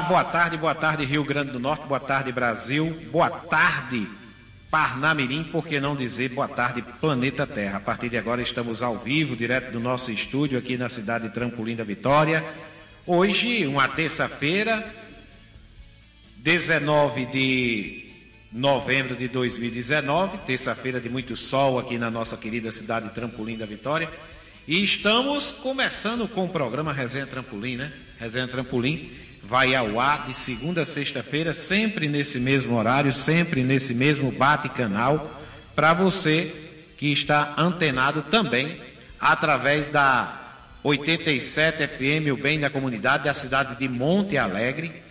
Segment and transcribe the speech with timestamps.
[0.00, 4.08] boa tarde, boa tarde Rio Grande do Norte, boa tarde Brasil, boa tarde
[4.70, 7.76] Parnamirim, por que não dizer boa tarde Planeta Terra.
[7.76, 11.34] A partir de agora estamos ao vivo, direto do nosso estúdio aqui na cidade de
[11.34, 12.44] Trampolim da Vitória.
[13.06, 14.84] Hoje, uma terça-feira,
[16.38, 18.10] 19 de
[18.50, 23.66] novembro de 2019, terça-feira de muito sol aqui na nossa querida cidade de Trampolim da
[23.66, 24.10] Vitória.
[24.66, 27.92] E estamos começando com o programa Resenha Trampolim, né?
[28.18, 29.10] Resenha Trampolim
[29.46, 35.40] vai ao ar de segunda a sexta-feira, sempre nesse mesmo horário, sempre nesse mesmo bate-canal,
[35.74, 36.52] para você
[36.96, 38.80] que está antenado também
[39.20, 40.40] através da
[40.82, 45.02] 87 FM, o bem da comunidade da cidade de Monte Alegre.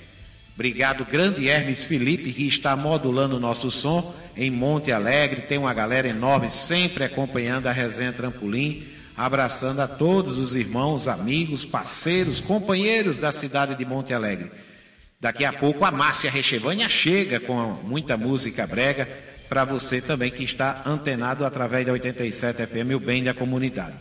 [0.55, 5.41] Obrigado, grande Hermes Felipe, que está modulando o nosso som em Monte Alegre.
[5.41, 11.65] Tem uma galera enorme sempre acompanhando a resenha Trampolim abraçando a todos os irmãos, amigos,
[11.65, 14.51] parceiros, companheiros da cidade de Monte Alegre.
[15.19, 19.07] Daqui a pouco a Márcia Rechevânia chega com muita música brega
[19.47, 23.93] para você também que está antenado através da 87 FM, o bem da comunidade.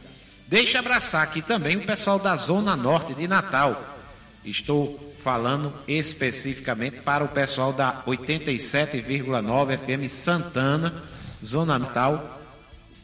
[0.49, 3.97] Deixa abraçar aqui também o pessoal da Zona Norte de Natal.
[4.45, 11.05] Estou falando especificamente para o pessoal da 87,9 FM Santana,
[11.45, 12.41] Zona Natal,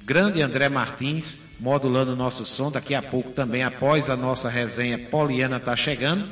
[0.05, 2.71] Grande André Martins, modulando o nosso som.
[2.71, 6.29] Daqui a pouco também, após a nossa resenha, Poliana está chegando.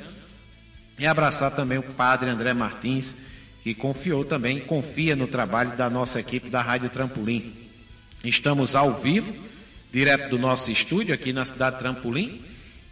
[0.98, 3.14] E abraçar também o padre André Martins,
[3.62, 7.52] que confiou também, confia no trabalho da nossa equipe da Rádio Trampolim.
[8.24, 9.34] Estamos ao vivo,
[9.92, 12.42] direto do nosso estúdio aqui na cidade Trampolim.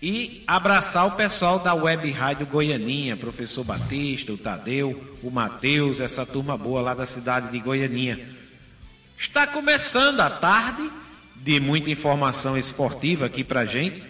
[0.02, 6.26] E abraçar o pessoal da Web Rádio Goianinha, professor Batista, o Tadeu, o Matheus, essa
[6.26, 8.20] turma boa lá da cidade de Goianinha.
[9.16, 10.91] Está começando a tarde
[11.36, 14.02] de muita informação esportiva aqui para gente.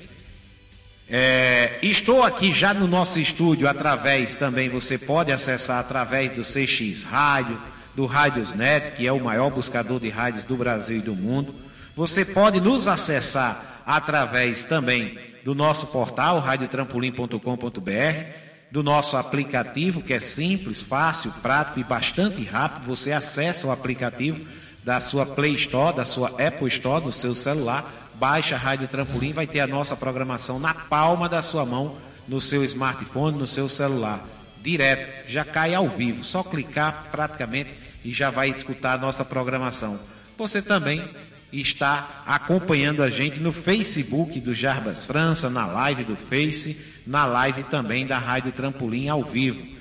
[1.09, 7.03] É, estou aqui já no nosso estúdio através também, você pode acessar através do CX
[7.03, 7.61] Rádio,
[7.95, 11.55] do Rádiosnet, que é o maior buscador de rádios do Brasil e do mundo.
[11.95, 18.31] Você pode nos acessar através também do nosso portal, radiotrampolim.com.br,
[18.71, 22.87] do nosso aplicativo, que é simples, fácil, prático e bastante rápido.
[22.87, 24.41] Você acessa o aplicativo
[24.85, 29.33] da sua Play Store, da sua Apple Store, do seu celular, baixa a Rádio Trampolim,
[29.33, 31.97] vai ter a nossa programação na palma da sua mão,
[32.29, 34.25] no seu smartphone, no seu celular,
[34.63, 37.71] direto, já cai ao vivo, só clicar praticamente
[38.05, 39.99] e já vai escutar a nossa programação.
[40.37, 41.09] Você também
[41.51, 47.63] está acompanhando a gente no Facebook do Jarbas França, na live do Face, na live
[47.65, 49.74] também da Rádio Trampolim ao vivo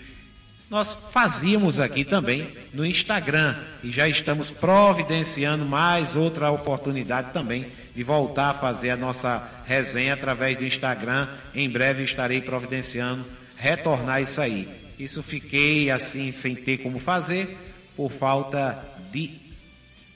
[0.73, 8.01] nós fazíamos aqui também no Instagram e já estamos providenciando mais outra oportunidade também de
[8.01, 11.27] voltar a fazer a nossa resenha através do Instagram.
[11.53, 13.23] Em breve estarei providenciando
[13.55, 14.67] retornar isso aí.
[14.97, 17.55] Isso fiquei assim sem ter como fazer
[17.95, 19.29] por falta de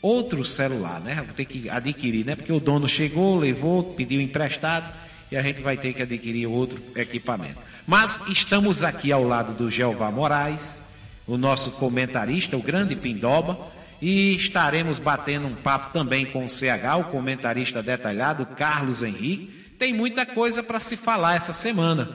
[0.02, 1.22] outro celular, né?
[1.24, 2.36] Vou ter que adquirir, né?
[2.36, 4.92] Porque o dono chegou, levou, pediu emprestado
[5.32, 7.60] e a gente vai ter que adquirir outro equipamento.
[7.86, 10.82] Mas estamos aqui ao lado do Jeová Moraes,
[11.26, 13.60] o nosso comentarista, o grande Pindoba,
[14.02, 19.74] e estaremos batendo um papo também com o CH, o comentarista detalhado, Carlos Henrique.
[19.78, 22.08] Tem muita coisa para se falar essa semana.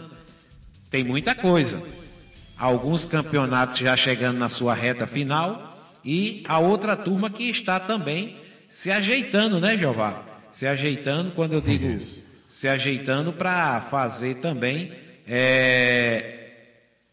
[0.90, 1.82] Tem muita coisa.
[2.58, 8.36] Alguns campeonatos já chegando na sua reta final e a outra turma que está também
[8.68, 10.22] se ajeitando, né, Jeová?
[10.52, 12.22] Se ajeitando, quando eu digo Isso.
[12.52, 14.92] Se ajeitando para fazer também
[15.26, 16.50] é,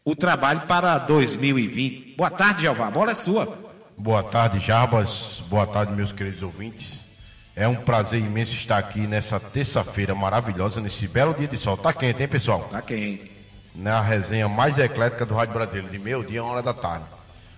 [0.04, 2.14] o trabalho para 2020.
[2.14, 2.88] Boa tarde, Jeová.
[2.88, 3.48] A bola é sua.
[3.96, 5.42] Boa tarde, Jarbas.
[5.48, 7.00] Boa tarde, meus queridos ouvintes.
[7.56, 11.74] É um prazer imenso estar aqui nessa terça-feira maravilhosa, nesse belo dia de sol.
[11.74, 12.68] Tá quente, hein, pessoal?
[12.70, 13.32] Tá quente.
[13.74, 17.06] Na resenha mais eclética do Rádio Brasileiro, de meio dia a uma hora da tarde.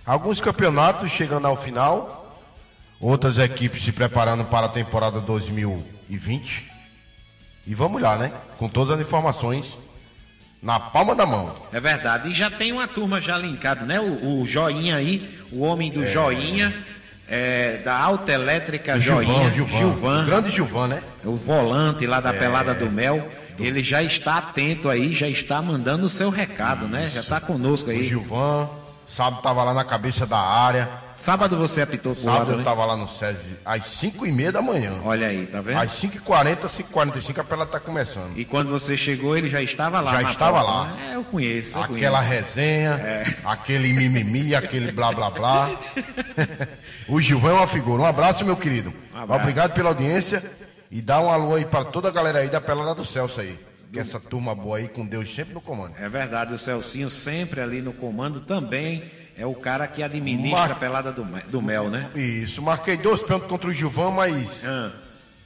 [0.05, 2.39] Alguns campeonatos chegando ao final,
[2.97, 6.71] outras equipes se preparando para a temporada 2020.
[7.65, 8.31] E vamos lá, né?
[8.57, 9.77] Com todas as informações
[10.61, 11.53] na palma da mão.
[11.71, 12.29] É verdade.
[12.29, 13.99] E já tem uma turma já linkada, né?
[13.99, 16.07] O, o Joinha aí, o homem do é.
[16.07, 16.73] Joinha,
[17.27, 19.51] é, da Alta Elétrica Joinha.
[19.51, 20.21] Gilvan, Gilvan.
[20.23, 21.03] O grande Gilvan, né?
[21.23, 22.37] O volante lá da é.
[22.39, 23.27] Pelada do Mel.
[23.59, 26.93] Ele já está atento aí, já está mandando o seu recado, Isso.
[26.93, 27.11] né?
[27.13, 27.99] Já está conosco aí.
[27.99, 28.67] O Gilvan,
[29.05, 30.89] sábado estava lá na cabeça da área.
[31.17, 32.87] Sábado você apitou por Sábado lado, eu estava né?
[32.87, 34.93] lá no SESI às 5 e meia da manhã.
[35.03, 35.77] Olha aí, tá vendo?
[35.79, 38.37] Às 5h40, 5h45 a pela está começando.
[38.37, 40.11] E quando você chegou, ele já estava lá.
[40.11, 40.85] Já estava porta, lá.
[40.85, 41.11] Né?
[41.11, 41.77] É, eu conheço.
[41.77, 42.33] Eu Aquela conheço.
[42.33, 43.35] resenha, é.
[43.45, 45.71] aquele mimimi, aquele blá blá blá.
[47.07, 48.01] o Gilvão é uma figura.
[48.01, 48.93] Um abraço, meu querido.
[49.13, 49.41] Um abraço.
[49.41, 50.43] Obrigado pela audiência.
[50.89, 53.59] E dá um alô aí para toda a galera aí da Pelada do Celso aí.
[53.91, 55.93] Que essa turma boa aí, com Deus sempre no comando.
[55.99, 59.03] É verdade, o Celcinho sempre ali no comando também
[59.37, 60.71] é o cara que administra Mar...
[60.71, 62.09] a pelada do, do mel, né?
[62.15, 64.63] Isso, marquei dois pontos contra o Gilvão, mas.
[64.65, 64.91] Ah.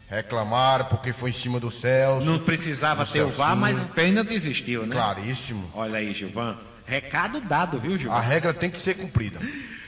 [0.10, 2.26] Reclamaram porque foi em cima do Celso.
[2.26, 4.96] Não precisava ter o VAR, mas o Pena desistiu, né?
[4.96, 5.70] Claríssimo.
[5.76, 6.58] Olha aí, Gilvão.
[6.86, 8.18] Recado dado, viu, Gilvão?
[8.18, 9.40] A regra tem que ser cumprida.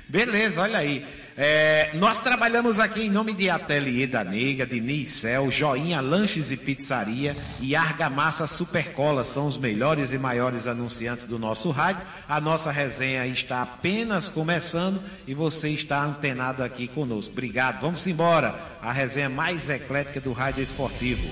[0.10, 1.06] Beleza, olha aí.
[1.38, 6.58] É, nós trabalhamos aqui em nome de Ateliê da Nega, de Nicel, Joinha Lanches e
[6.58, 9.24] Pizzaria e Argamassa Supercola.
[9.24, 12.02] São os melhores e maiores anunciantes do nosso rádio.
[12.28, 17.32] A nossa resenha está apenas começando e você está antenado aqui conosco.
[17.32, 17.80] Obrigado.
[17.80, 18.56] Vamos embora.
[18.82, 21.24] A resenha mais eclética do rádio esportivo.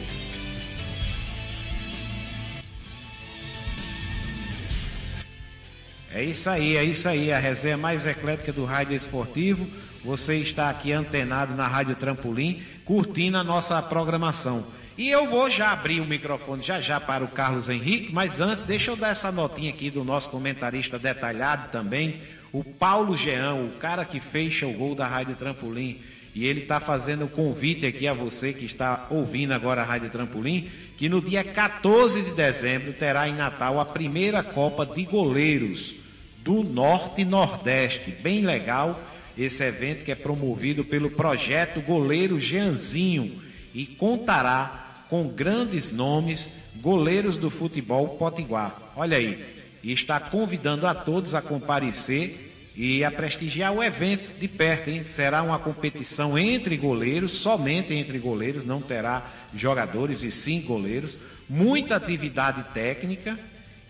[6.17, 9.67] É isso aí, é isso aí, a resenha mais eclética do rádio esportivo.
[10.03, 14.65] Você está aqui antenado na Rádio Trampolim, curtindo a nossa programação.
[14.97, 18.63] E eu vou já abrir o microfone já já para o Carlos Henrique, mas antes
[18.63, 22.19] deixa eu dar essa notinha aqui do nosso comentarista detalhado também,
[22.51, 26.01] o Paulo Jean, o cara que fecha o gol da Rádio Trampolim.
[26.33, 30.09] E ele está fazendo o convite aqui a você que está ouvindo agora a Rádio
[30.09, 30.67] Trampolim,
[30.97, 36.06] que no dia 14 de dezembro terá em Natal a primeira Copa de Goleiros
[36.47, 38.09] do Norte e Nordeste.
[38.09, 38.97] Bem legal
[39.37, 43.43] esse evento que é promovido pelo projeto Goleiro Jeanzinho
[43.75, 48.93] e contará com grandes nomes, goleiros do futebol potiguar.
[48.95, 49.43] Olha aí,
[49.83, 55.03] e está convidando a todos a comparecer e a prestigiar o evento de perto, hein?
[55.03, 61.17] Será uma competição entre goleiros, somente entre goleiros, não terá jogadores e sim goleiros.
[61.49, 63.37] Muita atividade técnica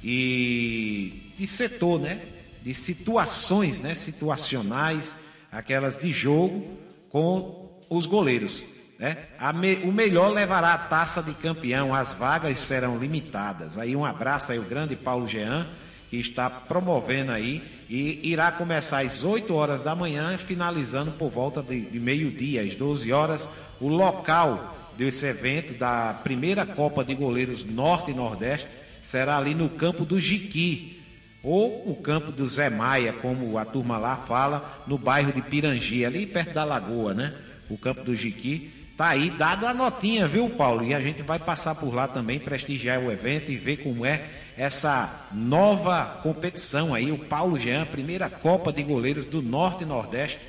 [0.03, 2.19] e de setor, né?
[2.67, 3.95] De situações, né?
[3.95, 5.15] Situacionais
[5.49, 6.67] aquelas de jogo
[7.09, 8.61] com os goleiros.
[8.99, 9.15] Né?
[9.55, 13.77] Me, o melhor levará a taça de campeão, as vagas serão limitadas.
[13.77, 15.65] Aí um abraço aí o grande Paulo Jean,
[16.09, 21.63] que está promovendo aí e irá começar às 8 horas da manhã, finalizando por volta
[21.63, 23.47] de, de meio-dia, às 12 horas.
[23.79, 28.67] O local desse evento da primeira Copa de Goleiros Norte e Nordeste
[29.01, 30.96] será ali no campo do Jiqui,
[31.43, 36.05] ou o campo do Zé Maia, como a turma lá fala, no bairro de Pirangi,
[36.05, 37.33] ali perto da lagoa, né?
[37.69, 38.73] O campo do Jiqui.
[38.97, 40.83] Tá aí dado a notinha, viu, Paulo?
[40.83, 44.25] E a gente vai passar por lá também, prestigiar o evento e ver como é
[44.57, 47.11] essa nova competição aí.
[47.11, 50.39] O Paulo Jean, primeira Copa de Goleiros do Norte e Nordeste,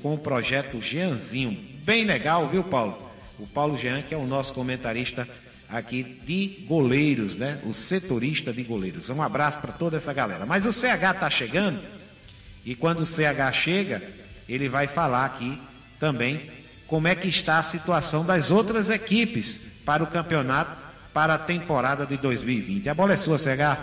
[0.00, 1.58] com o projeto Jeanzinho.
[1.84, 3.12] Bem legal, viu, Paulo?
[3.38, 5.28] O Paulo Jean, que é o nosso comentarista
[5.72, 7.58] aqui de goleiros, né?
[7.64, 9.08] O setorista de goleiros.
[9.08, 10.44] Um abraço para toda essa galera.
[10.44, 11.80] Mas o CH está chegando
[12.64, 14.02] e quando o CH chega,
[14.48, 15.58] ele vai falar aqui
[15.98, 16.50] também
[16.86, 20.82] como é que está a situação das outras equipes para o campeonato
[21.12, 22.88] para a temporada de 2020.
[22.88, 23.78] A bola é sua, CH.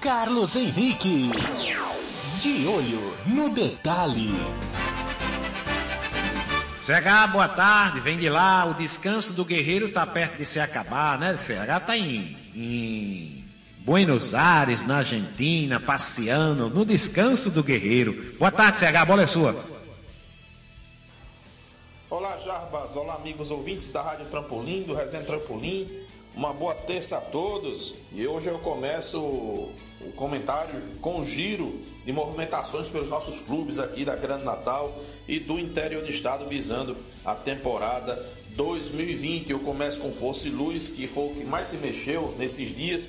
[0.00, 1.30] Carlos Henrique.
[2.40, 4.34] De olho no detalhe.
[6.86, 8.64] CH, boa tarde, vem de lá.
[8.64, 11.36] O descanso do guerreiro está perto de se acabar, né?
[11.36, 13.44] CH está em, em
[13.78, 18.36] Buenos Aires, na Argentina, passeando, no descanso do guerreiro.
[18.38, 19.56] Boa tarde, CH, a bola é sua.
[22.08, 22.94] Olá, Jarbas.
[22.94, 25.90] Olá, amigos ouvintes da Rádio Trampolim, do Resenha Trampolim.
[26.36, 27.94] Uma boa terça a todos.
[28.12, 29.74] E hoje eu começo o
[30.14, 34.96] comentário com giro de movimentações pelos nossos clubes aqui da Grande Natal
[35.28, 39.50] e do interior do estado visando a temporada 2020.
[39.50, 43.08] Eu começo com Força e Luz, que foi o que mais se mexeu nesses dias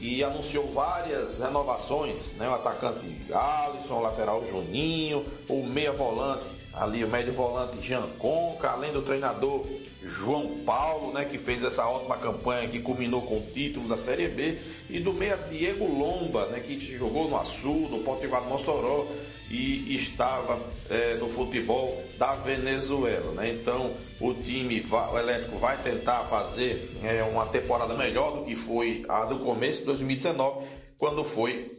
[0.00, 2.48] e anunciou várias renovações, né?
[2.48, 8.70] O atacante Alisson, o lateral Juninho, o meia volante ali, o médio volante Jean Conca,
[8.70, 9.66] além do treinador
[10.08, 14.28] João Paulo, né, que fez essa ótima campanha que culminou com o título da Série
[14.28, 19.06] B, e do meia Diego Lomba, né, que jogou no Açu, no Potiguar do Mossoró
[19.50, 20.60] e estava
[20.90, 23.32] é, no futebol da Venezuela.
[23.32, 23.50] Né?
[23.50, 29.04] Então o time, o elétrico vai tentar fazer é, uma temporada melhor do que foi
[29.08, 31.70] a do começo de 2019, quando foi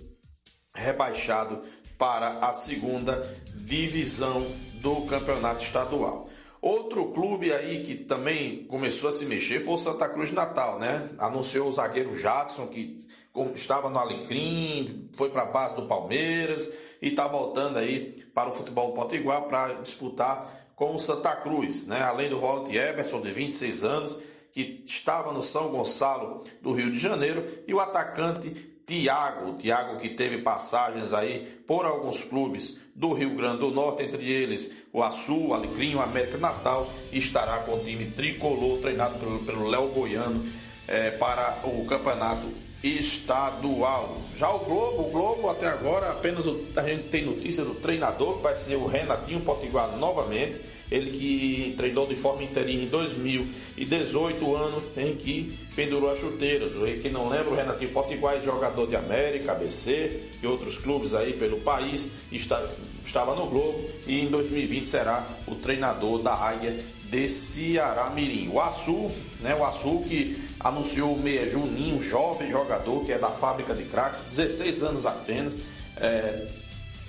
[0.75, 1.61] rebaixado
[1.97, 3.21] para a segunda
[3.55, 4.45] divisão
[4.75, 6.28] do campeonato estadual.
[6.61, 10.77] Outro clube aí que também começou a se mexer foi o Santa Cruz de Natal,
[10.77, 11.09] né?
[11.17, 13.07] Anunciou o zagueiro Jadson, que
[13.55, 16.69] estava no Alecrim, foi para a base do Palmeiras
[17.01, 22.01] e está voltando aí para o futebol potiguar para disputar com o Santa Cruz, né?
[22.01, 24.19] Além do volante Emerson, de 26 anos,
[24.51, 28.49] que estava no São Gonçalo do Rio de Janeiro, e o atacante
[28.85, 34.29] Tiago, Tiago que teve passagens aí por alguns clubes do Rio Grande do Norte, entre
[34.29, 39.87] eles o Açu, Alecrim, o América Natal, estará com o time tricolor treinado pelo Léo
[39.87, 40.45] Goiano
[40.85, 42.45] é, para o campeonato
[42.83, 44.17] estadual.
[44.35, 48.37] Já o Globo, o Globo até agora apenas o, a gente tem notícia do treinador,
[48.37, 50.59] que vai ser o Renatinho Potiguar novamente.
[50.91, 56.71] Ele que treinou de forma interina em 2018, ano em que pendurou as chuteiras.
[57.01, 61.33] Quem não lembra, o Renatinho Potiguar é jogador de América, ABC e outros clubes aí
[61.33, 62.63] pelo país, está,
[63.05, 66.75] estava no Globo e em 2020 será o treinador da Águia
[67.09, 68.49] de Ceará Mirim.
[68.49, 73.29] O Açu, né, o Açu que anunciou o meia Juninho, jovem jogador que é da
[73.29, 75.53] fábrica de craques, 16 anos apenas.
[75.97, 76.47] É,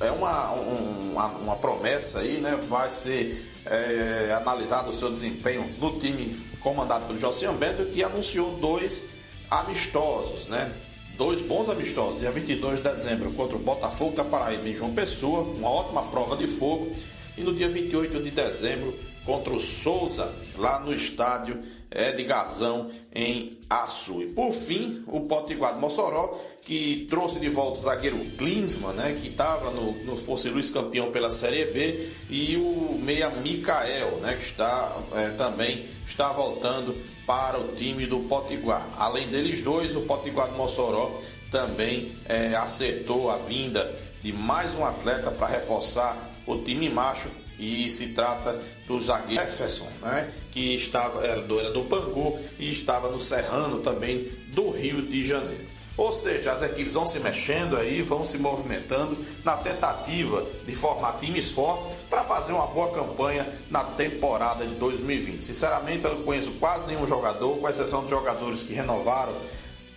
[0.00, 2.58] é uma, um, uma, uma, promessa aí, né?
[2.68, 8.56] Vai ser é, analisado o seu desempenho no time comandado pelo Josian Bento, que anunciou
[8.56, 9.04] dois
[9.50, 10.72] amistosos, né?
[11.16, 15.42] Dois bons amistosos, dia 22 de dezembro contra o Botafogo da Paraíba em João Pessoa,
[15.42, 16.94] uma ótima prova de fogo,
[17.36, 18.94] e no dia 28 de dezembro
[19.24, 24.22] contra o Souza, lá no estádio é, de Gazão, em Açu.
[24.22, 29.16] E por fim, o Potiguar de Mossoró, que trouxe de volta o zagueiro Klinsmann, né,
[29.20, 34.34] que estava no, no Fosse Luiz campeão pela Série B, e o meia Mikael, né,
[34.34, 36.96] que está é, também está voltando
[37.26, 38.88] para o time do Potiguar.
[38.96, 41.20] Além deles dois, o Potiguar de Mossoró
[41.50, 47.28] também é, acertou a vinda de mais um atleta para reforçar o time macho
[47.58, 52.70] e se trata do zagueiro Jefferson, né, que estava, era do, era do Bangu e
[52.70, 55.68] estava no Serrano também do Rio de Janeiro.
[55.96, 61.18] Ou seja, as equipes vão se mexendo aí, vão se movimentando na tentativa de formar
[61.18, 65.44] times fortes para fazer uma boa campanha na temporada de 2020.
[65.44, 69.34] Sinceramente, eu não conheço quase nenhum jogador, com exceção de jogadores que renovaram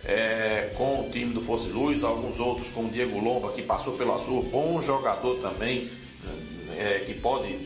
[0.04, 4.14] é, com o time do Fosse Luz, alguns outros, como Diego Lomba, que passou pelo
[4.14, 5.88] Azul, bom jogador também,
[6.76, 7.58] é, que pode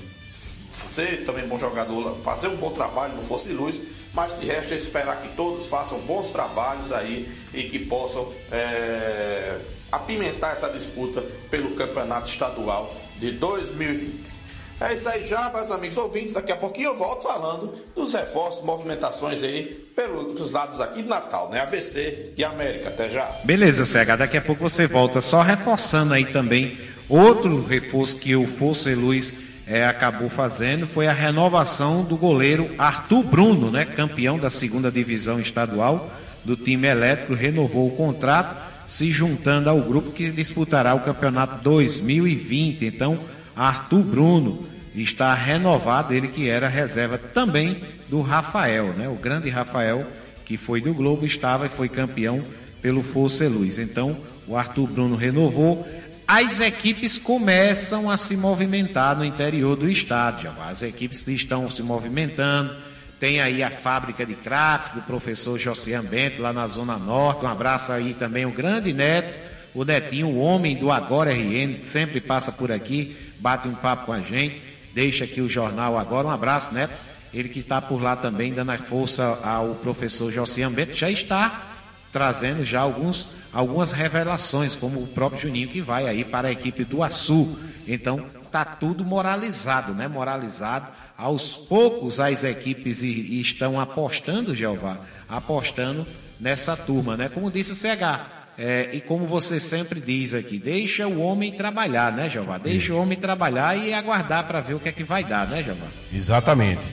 [0.71, 3.81] ser também bom jogador, fazer um bom trabalho no Fosse Luz,
[4.15, 9.59] mas de resto é esperar que todos façam bons trabalhos aí e que possam é,
[9.91, 14.39] apimentar essa disputa pelo campeonato estadual de 2020.
[14.81, 16.35] É isso aí já, meus amigos ouvintes.
[16.35, 19.65] Daqui a pouquinho eu volto falando dos reforços, movimentações aí
[19.97, 21.61] pelos lados aqui de Natal, né?
[21.61, 22.91] ABC e América.
[22.91, 23.29] Até já.
[23.43, 24.17] Beleza, CH.
[24.17, 25.21] Daqui a pouco você volta.
[25.21, 29.33] Só reforçando aí também Outro reforço que o Força Luz
[29.67, 35.41] é, acabou fazendo foi a renovação do goleiro Arthur Bruno, né, campeão da segunda divisão
[35.41, 36.11] estadual
[36.45, 42.87] do time elétrico, renovou o contrato, se juntando ao grupo que disputará o campeonato 2020.
[42.87, 43.19] Então,
[43.55, 50.07] Arthur Bruno está renovado, ele que era reserva também do Rafael, né, o grande Rafael,
[50.45, 52.41] que foi do Globo, estava e foi campeão
[52.81, 53.79] pelo Força Luz.
[53.79, 55.87] Então, o Arthur Bruno renovou
[56.29, 60.53] as equipes começam a se movimentar no interior do estádio.
[60.69, 62.77] As equipes estão se movimentando.
[63.19, 67.47] Tem aí a fábrica de craques do professor Josian Bento, lá na Zona Norte.
[67.47, 69.39] Um abraço aí também o grande neto,
[69.75, 74.13] o Netinho, o homem do Agora RN, sempre passa por aqui, bate um papo com
[74.13, 74.61] a gente,
[74.93, 76.27] deixa aqui o jornal agora.
[76.27, 76.93] Um abraço, neto.
[77.33, 81.78] Ele que está por lá também, dando a força ao professor Josian Bento, já está
[82.13, 86.85] trazendo já alguns, algumas revelações, como o próprio Juninho que vai aí para a equipe
[86.85, 87.59] do Açu.
[87.87, 90.09] Então, tá tudo moralizado, né?
[90.09, 90.87] Moralizado.
[91.17, 94.99] Aos poucos as equipes e, e estão apostando, Jeová,
[95.29, 96.07] apostando
[96.39, 97.29] nessa turma, né?
[97.29, 102.13] Como disse o CH, é, e como você sempre diz aqui, deixa o homem trabalhar,
[102.13, 102.59] né, Jeová?
[102.59, 102.95] Deixa Isso.
[102.95, 105.87] o homem trabalhar e aguardar para ver o que é que vai dar, né, Jeová?
[106.13, 106.89] Exatamente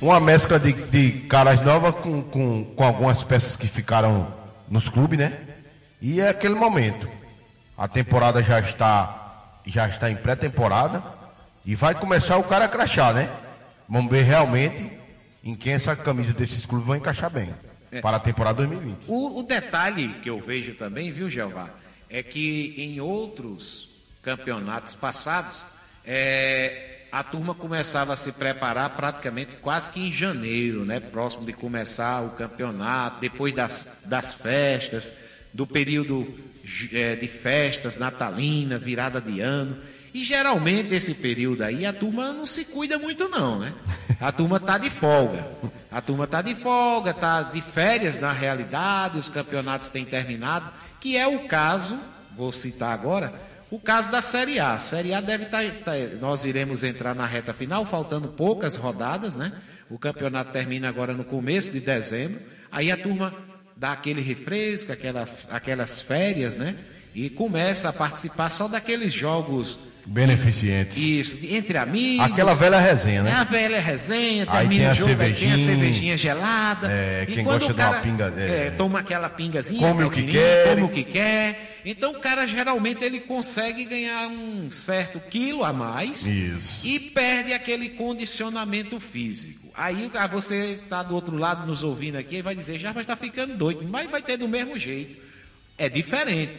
[0.00, 4.32] uma mescla de, de caras novas com, com, com algumas peças que ficaram
[4.68, 5.38] nos clubes, né?
[6.00, 7.08] E é aquele momento.
[7.76, 11.02] A temporada já está, já está em pré-temporada
[11.64, 13.30] e vai começar o cara a crachar, né?
[13.88, 14.90] Vamos ver realmente
[15.42, 17.54] em quem essa camisa desses clubes vai encaixar bem
[17.90, 18.00] é.
[18.00, 19.04] para a temporada 2020.
[19.06, 21.70] O, o detalhe que eu vejo também, viu, Jeová,
[22.10, 23.90] é que em outros
[24.22, 25.64] campeonatos passados,
[26.04, 31.00] é, a turma começava a se preparar praticamente quase que em janeiro, né?
[31.00, 35.10] Próximo de começar o campeonato, depois das, das festas,
[35.50, 36.28] do período
[36.92, 39.78] é, de festas natalina, virada de ano.
[40.12, 43.72] E geralmente esse período aí a turma não se cuida muito não, né?
[44.20, 45.46] A turma tá de folga.
[45.90, 50.70] A turma tá de folga, tá de férias na realidade, os campeonatos têm terminado,
[51.00, 51.98] que é o caso,
[52.36, 53.32] vou citar agora,
[53.76, 54.72] o caso da Série A.
[54.72, 55.62] A Série A deve estar.
[55.62, 59.52] Tá, tá, nós iremos entrar na reta final, faltando poucas rodadas, né?
[59.90, 62.40] O campeonato termina agora no começo de dezembro.
[62.72, 63.34] Aí a turma
[63.76, 66.74] dá aquele refresco, aquela, aquelas férias, né?
[67.14, 70.96] E começa a participar só daqueles jogos Beneficentes.
[70.96, 72.24] isso, entre amigos.
[72.24, 73.32] Aquela velha resenha, É né?
[73.32, 75.58] a velha resenha, Aí termina tem a o jogo, aí tem a cervejinha.
[75.66, 76.90] cervejinha gelada.
[76.90, 78.66] É, e quem quando gosta o de uma pinga- é.
[78.66, 80.68] é, toma aquela pingazinha, Come o que quer.
[80.68, 81.80] come o que quer.
[81.84, 86.86] Então o cara geralmente ele consegue ganhar um certo quilo a mais Isso.
[86.86, 89.68] e perde aquele condicionamento físico.
[89.74, 93.02] Aí ah, você está do outro lado nos ouvindo aqui e vai dizer, já vai
[93.02, 95.16] estar ficando doido, mas vai ter do mesmo jeito.
[95.78, 96.58] É diferente.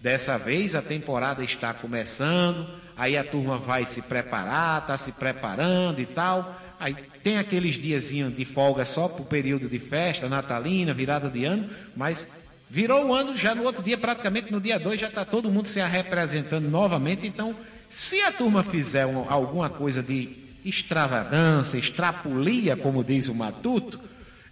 [0.00, 6.00] Dessa vez a temporada está começando, aí a turma vai se preparar, está se preparando
[6.00, 6.60] e tal.
[6.80, 11.44] Aí tem aqueles diazinhos de folga só para o período de festa, natalina, virada de
[11.44, 15.24] ano, mas virou o ano já no outro dia, praticamente no dia 2, já está
[15.24, 17.26] todo mundo se representando novamente.
[17.26, 17.54] Então,
[17.88, 24.00] se a turma fizer um- alguma coisa de extravagância, extrapolia, como diz o Matuto,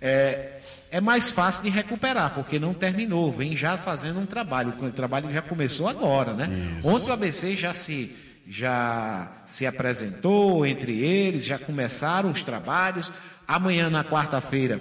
[0.01, 0.59] é,
[0.91, 4.73] é mais fácil de recuperar, porque não terminou, vem já fazendo um trabalho.
[4.81, 6.49] O trabalho já começou agora, né?
[6.85, 8.15] Ontem o ABC já se,
[8.49, 13.13] já se apresentou entre eles, já começaram os trabalhos.
[13.47, 14.81] Amanhã, na quarta-feira,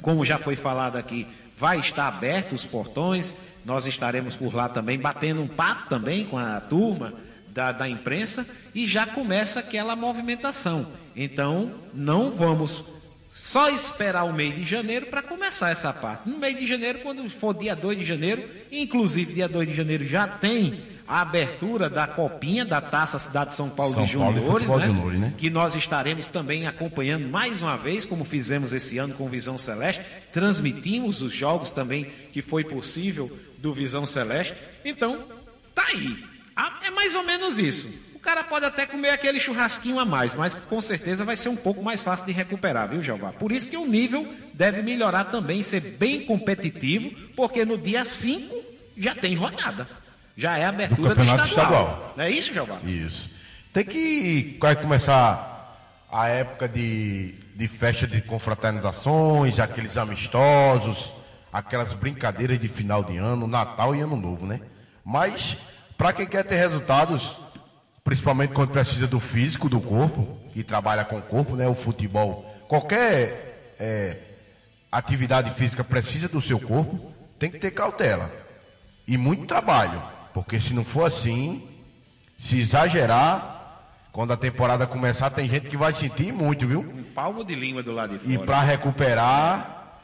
[0.00, 3.34] como já foi falado aqui, vai estar aberto os portões.
[3.64, 7.14] Nós estaremos por lá também, batendo um papo também com a turma
[7.48, 10.86] da, da imprensa e já começa aquela movimentação.
[11.16, 12.92] Então, não vamos
[13.30, 16.28] só esperar o mês de janeiro para começar essa parte.
[16.28, 20.06] No mês de janeiro, quando for dia 2 de janeiro, inclusive dia 2 de janeiro
[20.06, 24.70] já tem a abertura da copinha da Taça Cidade de São Paulo São de Juniores,
[24.70, 24.86] né?
[24.86, 25.34] Juniores, né?
[25.36, 30.02] que nós estaremos também acompanhando mais uma vez, como fizemos esse ano com Visão Celeste,
[30.32, 34.54] transmitimos os jogos também que foi possível do Visão Celeste.
[34.84, 35.24] Então,
[35.74, 36.24] tá aí.
[36.56, 37.88] Ah, É mais ou menos isso.
[38.14, 41.56] O cara pode até comer aquele churrasquinho a mais, mas com certeza vai ser um
[41.56, 43.32] pouco mais fácil de recuperar, viu, Jeová?
[43.32, 48.64] Por isso que o nível deve melhorar também, ser bem competitivo, porque no dia 5
[48.96, 49.86] já tem rodada.
[50.36, 51.82] Já é a abertura do, Campeonato estadual.
[51.82, 52.12] Estadual.
[52.16, 52.78] Não é isso, Jeová?
[52.84, 53.30] Isso.
[53.72, 55.54] Tem que vai começar
[56.10, 61.12] a época de, de festa de confraternizações, aqueles amistosos,
[61.52, 64.60] aquelas brincadeiras de final de ano, Natal e Ano Novo, né?
[65.04, 65.56] Mas,
[65.98, 67.36] para quem quer ter resultados,
[68.02, 71.66] principalmente quando precisa do físico do corpo, que trabalha com o corpo, né?
[71.66, 74.16] O futebol, qualquer é,
[74.90, 78.30] atividade física precisa do seu corpo, tem que ter cautela
[79.06, 80.02] e muito trabalho,
[80.34, 81.66] porque se não for assim,
[82.38, 83.52] se exagerar,
[84.12, 86.80] quando a temporada começar, tem gente que vai sentir muito, viu?
[86.80, 88.46] Um palmo de língua do lado de E fora.
[88.46, 90.00] para recuperar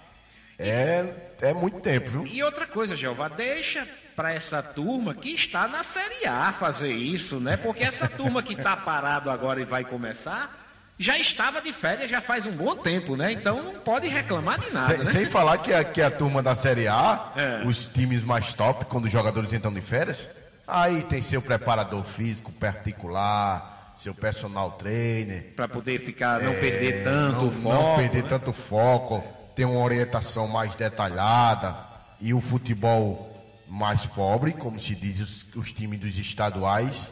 [0.59, 2.27] é, é muito tempo, viu?
[2.27, 7.41] E outra coisa, Jeová, deixa para essa turma que está na Série A fazer isso,
[7.41, 7.57] né?
[7.57, 10.60] Porque essa turma que está parado agora e vai começar,
[11.03, 13.33] já estava de férias já faz um bom tempo, né?
[13.33, 15.13] Então não pode reclamar de nada, Sem, né?
[15.13, 17.63] sem falar que a, que a turma da Série A, É.
[17.67, 20.29] os times mais top, quando os jogadores entram de férias,
[20.69, 25.53] aí tem seu preparador físico particular, seu personal trainer.
[25.57, 27.75] Para poder ficar, não perder tanto É, não, o foco.
[27.83, 28.29] Não perder né?
[28.29, 29.25] tanto foco,
[29.57, 31.75] ter uma orientação mais detalhada
[32.21, 33.27] e o futebol
[33.67, 37.11] mais pobre, como se diz os, os times dos estaduais,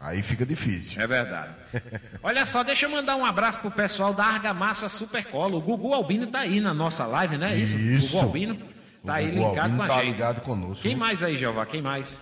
[0.00, 1.00] aí fica difícil.
[1.00, 1.54] É verdade.
[2.22, 5.56] Olha só, deixa eu mandar um abraço pro pessoal da Argamassa Supercola.
[5.56, 7.54] O Gugu Albino tá aí na nossa live, né?
[7.56, 7.76] Isso.
[7.76, 8.12] Isso.
[8.12, 8.54] Gugu Albino
[9.04, 10.06] tá O aí Gugu linkado Albino com a tá gente.
[10.12, 11.66] ligado conosco, Quem mais aí, Jeová?
[11.66, 12.20] Quem mais?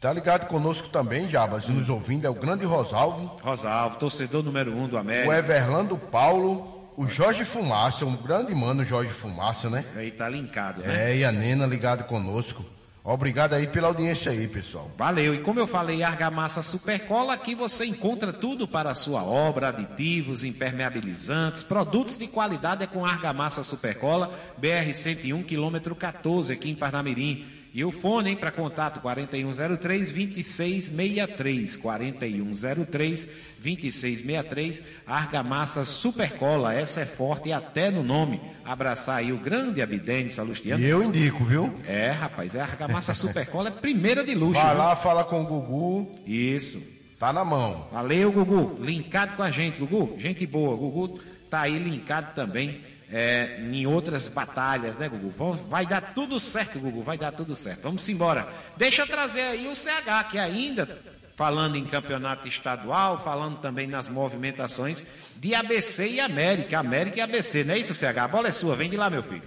[0.00, 4.88] Tá ligado conosco também, Jabas, nos ouvindo, é o grande Rosalvo, Rosalvo, torcedor número um
[4.88, 5.28] do América.
[5.28, 9.84] o Everlando Paulo, o Jorge Fumaça, um grande mano Jorge Fumaça, né?
[9.94, 11.10] Aí tá linkado, né?
[11.12, 12.64] É, e a Nena ligado conosco.
[13.02, 14.90] Obrigado aí pela audiência aí, pessoal.
[14.98, 15.34] Valeu.
[15.34, 20.44] E como eu falei, Argamassa Supercola, aqui você encontra tudo para a sua obra, aditivos,
[20.44, 27.59] impermeabilizantes, produtos de qualidade é com Argamassa Supercola, BR 101, quilômetro 14, aqui em Parnamirim.
[27.72, 33.24] E o fone, hein, para contato 4103 2663, 4103
[33.58, 38.40] 2663, Argamassa Supercola, essa é forte até no nome.
[38.64, 40.82] Abraçar aí o grande Abidene Salustiano.
[40.82, 41.72] E eu indico, viu?
[41.86, 44.60] É, rapaz, é Argamassa Supercola é primeira de luxo.
[44.60, 44.78] Vai viu?
[44.78, 46.82] lá, fala com o Gugu, Isso.
[47.20, 47.88] tá na mão.
[47.92, 48.82] Valeu, Gugu.
[48.82, 50.16] Linkado com a gente, Gugu.
[50.18, 50.76] Gente boa.
[50.76, 52.80] Gugu tá aí linkado também
[53.12, 55.30] é, em outras batalhas, né, Gugu?
[55.30, 57.02] Vamos- vai dar tudo certo, Gugu.
[57.02, 57.82] Vai dar tudo certo.
[57.82, 58.46] Vamos embora.
[58.76, 60.98] Deixa eu trazer aí o CH, que ainda,
[61.36, 65.02] falando em campeonato estadual, falando também nas movimentações
[65.36, 66.78] de ABC e América.
[66.78, 68.18] América e ABC, não é isso, CH?
[68.24, 68.76] A bola é sua.
[68.76, 69.42] Vem de lá, meu filho.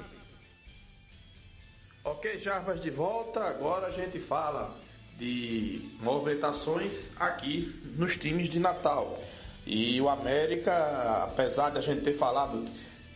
[2.03, 3.39] Ok, Jarbas de volta.
[3.45, 4.75] Agora a gente fala
[5.17, 9.21] de movimentações aqui nos times de Natal.
[9.65, 12.65] E o América, apesar de a gente ter falado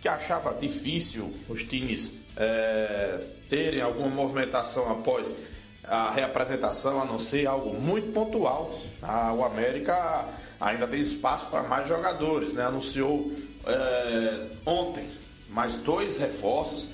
[0.02, 5.36] que achava difícil os times é, terem alguma movimentação após
[5.84, 8.78] a reapresentação, a não ser algo muito pontual.
[9.02, 10.26] Ah, o América
[10.60, 12.66] ainda tem espaço para mais jogadores, né?
[12.66, 13.32] Anunciou
[13.66, 15.08] é, ontem
[15.50, 16.88] mais dois reforços.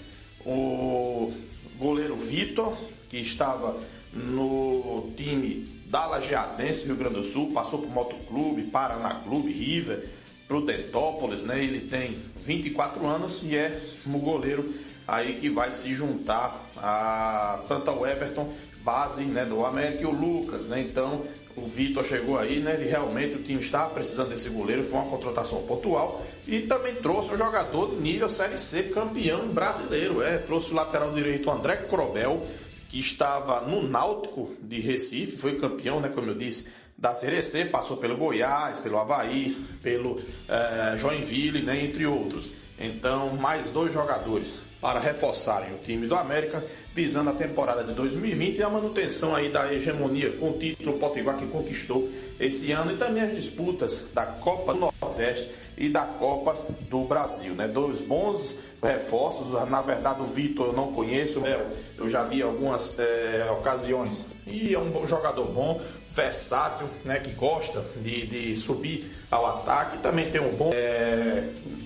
[0.45, 1.33] O
[1.77, 2.77] goleiro Vitor,
[3.09, 3.77] que estava
[4.13, 10.07] no time da Lajeadense, Rio Grande do Sul, passou para o Motoclube, Paraná Clube, River,
[10.53, 11.63] Prudentópolis, né?
[11.63, 14.71] Ele tem 24 anos e é o goleiro
[15.07, 20.11] aí que vai se juntar a tanto ao Everton, base né, do América e o
[20.11, 20.79] Lucas, né?
[20.79, 21.23] Então
[21.57, 22.79] o Vitor chegou aí, né?
[22.79, 27.33] E realmente o time está precisando desse goleiro, foi uma contratação pontual e também trouxe
[27.33, 32.45] um jogador de nível Série C, campeão brasileiro, é, trouxe o lateral direito André Crobel,
[32.89, 36.67] que estava no Náutico de Recife, foi campeão, né, como eu disse,
[37.03, 42.49] da Série C, passou pelo Goiás, pelo Havaí, pelo é, Joinville, né, entre outros.
[42.79, 46.63] Então, mais dois jogadores para reforçarem o time do América,
[46.95, 51.35] visando a temporada de 2020 e a manutenção aí da hegemonia com o título Potiguar
[51.35, 56.55] que conquistou esse ano e também as disputas da Copa do Nordeste e da Copa
[56.89, 57.67] do Brasil, né?
[57.67, 61.65] Dois bons reforços, na verdade o Vitor eu não conheço, né?
[61.97, 65.81] eu já vi algumas é, ocasiões e é um jogador bom,
[66.13, 67.19] versátil, né?
[67.19, 71.43] Que gosta de, de subir ao ataque, também tem um bom é,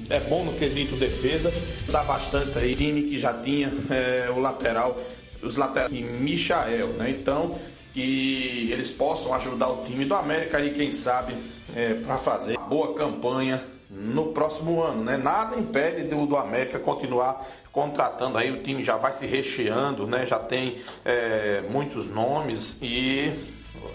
[0.10, 1.52] é bom no quesito defesa,
[1.90, 2.76] dá bastante aí.
[2.76, 5.00] Time que já tinha é, o lateral,
[5.42, 7.10] os laterais e Michael, né?
[7.10, 7.58] Então,
[7.94, 11.34] que eles possam ajudar o time do América e quem sabe
[11.76, 15.16] é, para fazer boa campanha no próximo ano, né?
[15.16, 20.26] Nada impede do, do América continuar contratando aí, o time já vai se recheando, né?
[20.26, 23.32] Já tem é, muitos nomes e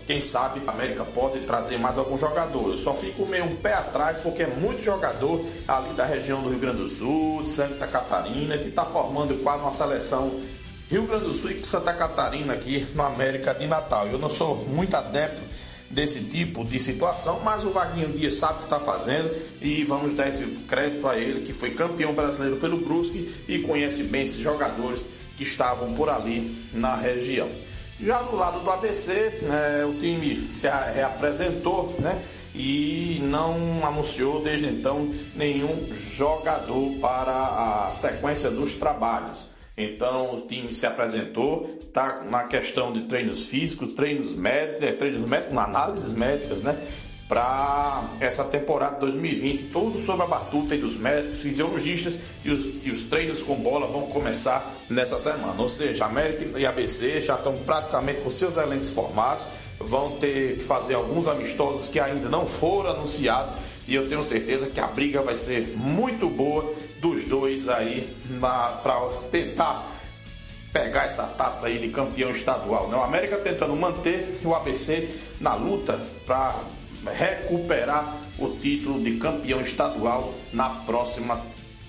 [0.07, 2.71] quem sabe a América pode trazer mais algum jogador.
[2.71, 6.51] Eu só fico meio um pé atrás porque é muito jogador ali da região do
[6.51, 10.41] Rio Grande do Sul, de Santa Catarina, que está formando quase uma seleção
[10.91, 14.07] Rio Grande do Sul e Santa Catarina aqui na América de Natal.
[14.09, 15.41] Eu não sou muito adepto
[15.93, 20.15] desse tipo de situação, mas o Vaguinho Dias sabe o que está fazendo e vamos
[20.15, 24.39] dar esse crédito a ele, que foi campeão brasileiro pelo Brusque e conhece bem esses
[24.39, 25.03] jogadores
[25.37, 27.49] que estavam por ali na região.
[28.01, 32.21] Já do lado do ABC, né, o time se reapresentou né,
[32.55, 39.53] e não anunciou desde então nenhum jogador para a sequência dos trabalhos.
[39.77, 45.29] Então o time se apresentou, está na questão de treinos físicos, treinos médicos, é, treinos
[45.29, 46.77] médicos, análises médicas, né?
[47.33, 53.05] Para essa temporada 2020, tudo sobre a batuta dos médicos, fisiologistas e os, e os,
[53.05, 55.55] treinos com bola vão começar nessa semana.
[55.57, 59.47] Ou seja, América e ABC já estão praticamente com seus elencos formados,
[59.81, 63.55] vão ter que fazer alguns amistosos que ainda não foram anunciados
[63.89, 68.15] e eu tenho certeza que a briga vai ser muito boa dos dois aí
[68.83, 69.91] para tentar
[70.71, 72.89] pegar essa taça aí de campeão estadual.
[72.89, 72.97] Né?
[72.99, 75.09] O América tentando manter o ABC
[75.41, 76.55] na luta para
[77.11, 81.41] recuperar o título de campeão estadual na próxima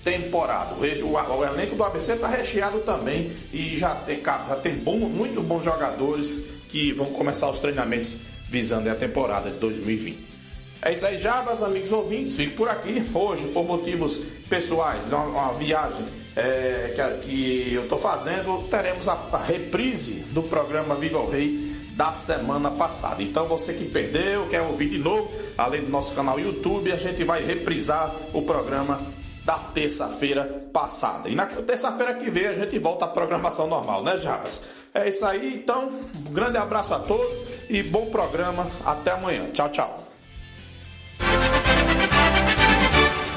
[0.04, 0.76] temporada.
[0.76, 5.41] O, o, elenco do ABC está recheado também e já tem, já tem bom, muito
[5.41, 6.36] bons jogadores
[6.69, 8.13] que vão começar os treinamentos
[8.49, 10.34] visando a temporada de 2020.
[10.82, 12.36] É isso aí, já, meus amigos ouvintes.
[12.36, 16.04] Fico por aqui hoje, por motivos pessoais, uma, uma viagem
[16.36, 18.67] é, que, que, eu estou fazendo.
[18.69, 23.21] Teremos a, a reprise do programa Viva o Rei da semana passada.
[23.21, 27.23] Então você que perdeu, quer ouvir de novo, além do nosso canal YouTube, a gente
[27.23, 28.99] vai reprisar o programa
[29.45, 31.29] da terça-feira passada.
[31.29, 34.62] E na terça-feira que vem a gente volta à programação normal, né, Jabas?
[34.93, 35.91] É isso aí, então,
[36.27, 38.67] um grande abraço a todos e bom programa.
[38.86, 39.49] Até amanhã.
[39.51, 40.08] Tchau, tchau.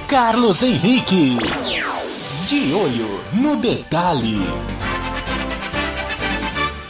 [0.07, 1.38] Carlos Henrique.
[2.47, 4.38] De olho no detalhe.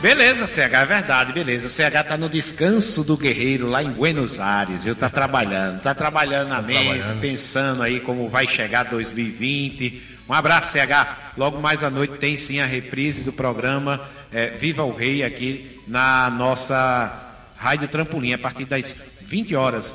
[0.00, 1.68] Beleza, CH, é verdade, beleza.
[1.68, 4.94] O CH tá no descanso do guerreiro lá em Buenos Aires, viu?
[4.94, 7.20] Tá trabalhando, tá trabalhando na tá mente, trabalhando.
[7.20, 10.16] pensando aí como vai chegar 2020.
[10.28, 11.34] Um abraço, CH.
[11.36, 15.80] Logo mais à noite tem sim a reprise do programa é, Viva o Rei aqui
[15.88, 17.12] na nossa
[17.56, 19.94] Rádio Trampolim, a partir das 20 horas,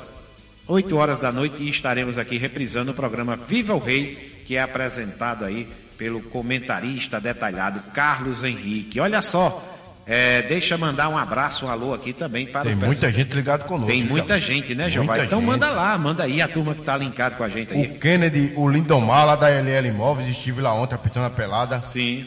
[0.66, 4.62] 8 horas da noite, e estaremos aqui reprisando o programa Viva o Rei, que é
[4.62, 8.98] apresentado aí pelo comentarista detalhado Carlos Henrique.
[8.98, 9.71] Olha só,
[10.06, 13.92] é, deixa mandar um abraço, um alô aqui também para Tem muita gente ligado conosco.
[13.92, 15.24] Tem muita gente, né, Giovanni?
[15.24, 15.46] Então gente.
[15.46, 17.86] manda lá, manda aí a turma que está linkado com a gente aí.
[17.86, 21.82] O Kennedy, o Lindomar lá da LL Imóveis, estive lá ontem apitando a pelada.
[21.82, 22.26] Sim.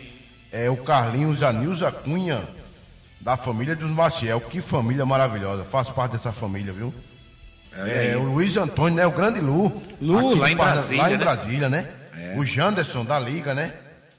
[0.52, 2.44] É o Carlinhos Anilza Cunha,
[3.20, 4.40] da família dos Maciel.
[4.40, 5.66] Que família maravilhosa.
[5.66, 6.94] Faço parte dessa família, viu?
[7.78, 9.06] É, é o Luiz Antônio, né?
[9.06, 9.82] O grande Lu.
[10.00, 11.04] Lu, lá em Brasília.
[11.04, 11.24] Lá em né?
[11.24, 11.90] Brasília, né?
[12.18, 12.36] É.
[12.38, 13.74] O Janderson da Liga, né?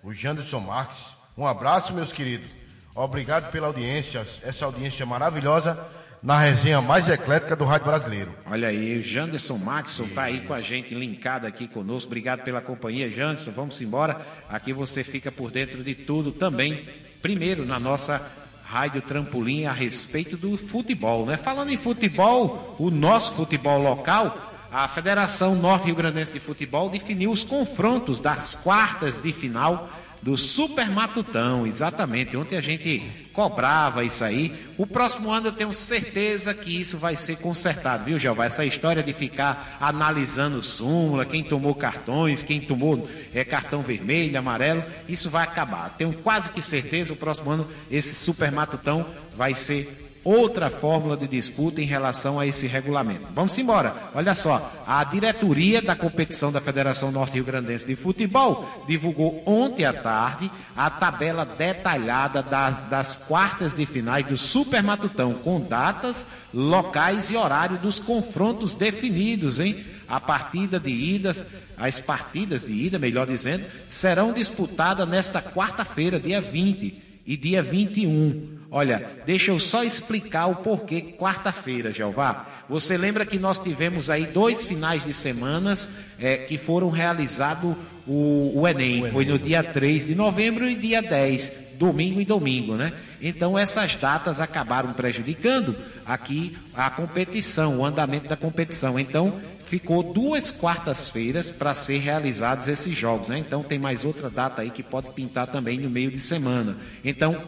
[0.07, 1.17] o Janderson Marques.
[1.37, 2.49] Um abraço, meus queridos.
[2.97, 5.79] Obrigado pela audiência, essa audiência maravilhosa
[6.23, 8.31] na resenha mais eclética do Rádio Brasileiro.
[8.47, 12.09] Olha aí, o Janderson Maxson está aí com a gente, linkado aqui conosco.
[12.09, 13.51] Obrigado pela companhia, Janderson.
[13.51, 14.27] Vamos embora.
[14.49, 16.89] Aqui você fica por dentro de tudo também.
[17.21, 18.27] Primeiro, na nossa
[18.65, 21.37] Rádio Trampolim a respeito do futebol, né?
[21.37, 27.31] Falando em futebol, o nosso futebol local, a Federação Norte Rio Grandense de Futebol definiu
[27.31, 29.91] os confrontos das quartas de final
[30.27, 32.37] do Super Matutão, exatamente.
[32.37, 33.01] Ontem a gente
[33.33, 34.53] cobrava isso aí.
[34.77, 38.45] O próximo ano eu tenho certeza que isso vai ser consertado, viu, Jeová?
[38.45, 44.83] Essa história de ficar analisando súmula, quem tomou cartões, quem tomou é, cartão vermelho, amarelo,
[45.09, 45.95] isso vai acabar.
[45.97, 51.29] Tenho quase que certeza, o próximo ano esse Super Matutão vai ser outra fórmula de
[51.29, 53.29] disputa em relação a esse regulamento.
[53.33, 53.95] Vamos embora.
[54.13, 59.85] Olha só, a diretoria da competição da Federação Norte Rio Grandense de Futebol divulgou ontem
[59.85, 66.27] à tarde a tabela detalhada das, das quartas de finais do Super Matutão, com datas,
[66.53, 69.85] locais e horário dos confrontos definidos, hein?
[70.09, 71.45] A partida de idas,
[71.77, 78.57] as partidas de ida, melhor dizendo, serão disputadas nesta quarta-feira, dia 20 e dia 21.
[78.71, 82.47] Olha, deixa eu só explicar o porquê quarta-feira, Jeová.
[82.69, 87.75] Você lembra que nós tivemos aí dois finais de semanas é, que foram realizados
[88.07, 89.11] o, o, Enem.
[89.11, 92.93] Foi no dia 3 de novembro e dia 10, domingo e domingo, né?
[93.21, 98.99] Então essas datas acabaram prejudicando aqui a competição, o andamento da competição.
[98.99, 103.39] Então ficou duas quartas-feiras para ser realizados esses jogos, né?
[103.39, 106.77] Então tem mais outra data aí que pode pintar também no meio de semana.
[107.05, 107.43] Então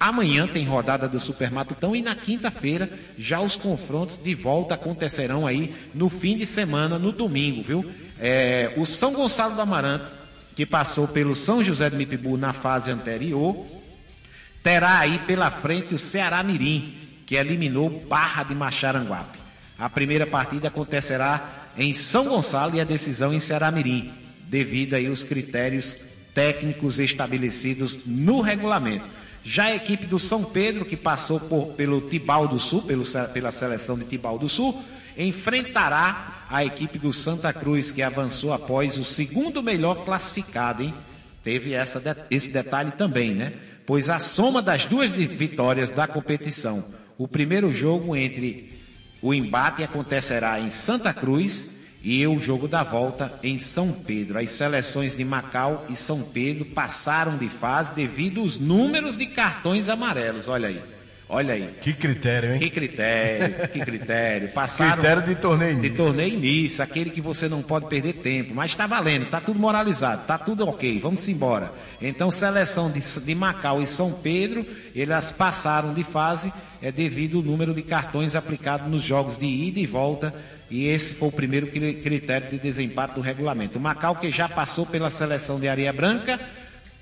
[0.00, 5.44] Amanhã tem rodada do Super Matutão e na quinta-feira já os confrontos de volta acontecerão
[5.44, 7.84] aí no fim de semana, no domingo, viu?
[8.20, 10.06] É, o São Gonçalo do Amaranto,
[10.54, 13.66] que passou pelo São José de Mipibu na fase anterior,
[14.62, 16.94] terá aí pela frente o Ceará Mirim,
[17.26, 19.38] que eliminou Barra de Macharanguape.
[19.76, 24.10] A primeira partida acontecerá em São Gonçalo e a decisão em Ceará Mirim,
[24.48, 25.96] devido aí aos critérios
[26.34, 29.04] técnicos estabelecidos no regulamento.
[29.44, 33.50] Já a equipe do São Pedro, que passou por, pelo Tibau do Sul, pelo, pela
[33.52, 34.82] seleção de Tibau do Sul,
[35.16, 40.92] enfrentará a equipe do Santa Cruz, que avançou após o segundo melhor classificado, hein?
[41.44, 43.54] Teve essa, esse detalhe também, né?
[43.86, 46.84] Pois a soma das duas vitórias da competição,
[47.16, 48.77] o primeiro jogo entre
[49.20, 51.68] o embate acontecerá em Santa Cruz
[52.02, 54.38] e o jogo da volta em São Pedro.
[54.38, 59.88] As seleções de Macau e São Pedro passaram de fase devido aos números de cartões
[59.88, 60.48] amarelos.
[60.48, 60.97] Olha aí.
[61.28, 61.74] Olha aí.
[61.80, 62.58] Que critério, hein?
[62.58, 64.48] Que critério, que critério.
[64.48, 65.90] Passaram critério de torneio início.
[65.90, 68.54] De torneio início, aquele que você não pode perder tempo.
[68.54, 71.70] Mas está valendo, está tudo moralizado, está tudo ok, vamos embora.
[72.00, 74.64] Então, seleção de, de Macau e São Pedro,
[74.96, 79.80] elas passaram de fase é, devido ao número de cartões aplicados nos jogos de ida
[79.80, 80.34] e volta
[80.70, 83.78] e esse foi o primeiro critério de desempate do regulamento.
[83.78, 86.38] O Macau, que já passou pela seleção de Areia Branca,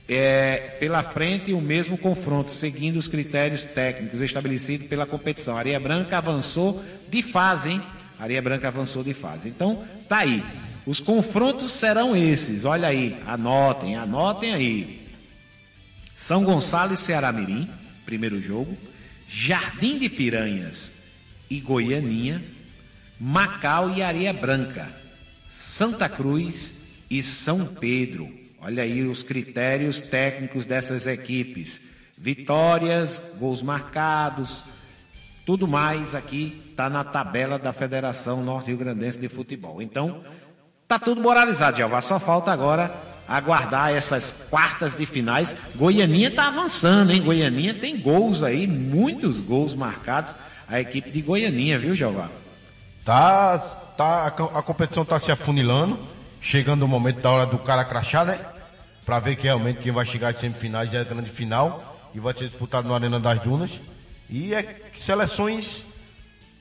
[0.08, 5.56] é, pela frente o mesmo confronto, seguindo os critérios técnicos estabelecidos pela competição.
[5.56, 7.82] Areia Branca avançou de fase, hein?
[8.18, 9.48] Areia Branca avançou de fase.
[9.48, 10.42] Então, tá aí.
[10.86, 12.64] Os confrontos serão esses.
[12.64, 15.06] Olha aí, anotem, anotem aí.
[16.14, 17.68] São Gonçalo e Ceará Mirim,
[18.04, 18.76] primeiro jogo.
[19.28, 20.92] Jardim de Piranhas
[21.50, 22.42] e Goianinha,
[23.18, 24.88] Macau e Areia Branca,
[25.48, 26.74] Santa Cruz
[27.10, 28.45] e São Pedro.
[28.66, 31.80] Olha aí os critérios técnicos dessas equipes:
[32.18, 34.64] vitórias, gols marcados,
[35.44, 39.80] tudo mais aqui está na tabela da Federação Norte Rio Grandense de Futebol.
[39.80, 40.24] Então,
[40.88, 42.00] tá tudo moralizado, Jeová.
[42.00, 42.92] Só falta agora
[43.28, 45.56] aguardar essas quartas de finais.
[45.76, 47.22] Goianinha está avançando, hein?
[47.22, 50.34] Goianinha tem gols aí, muitos gols marcados.
[50.68, 52.28] A equipe de Goianinha, viu, Jeová?
[53.04, 53.58] Tá,
[53.96, 55.96] tá, a, competição está se afunilando,
[56.40, 58.40] chegando o momento da hora do cara crachar, né?
[59.06, 62.18] Para ver que realmente quem vai chegar às semifinais já é a grande final e
[62.18, 63.80] vai ser disputado na Arena das Dunas.
[64.28, 65.86] E é seleções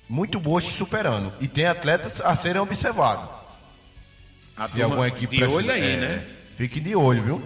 [0.07, 1.33] muito boas se superando.
[1.41, 3.27] E tem atletas a serem observados.
[4.55, 6.27] A se alguma equipe de olho aí, é, né?
[6.55, 7.43] Fique de olho, viu?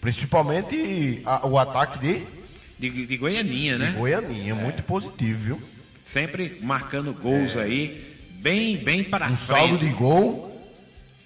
[0.00, 2.22] Principalmente a, o ataque de...
[2.78, 3.06] de.
[3.06, 3.90] De, Goianinha, né?
[3.90, 4.54] De Goianinha, é.
[4.54, 5.62] muito positivo, viu?
[6.00, 7.62] Sempre marcando gols é.
[7.62, 9.58] aí bem, bem para um frente.
[9.58, 10.56] saldo de gol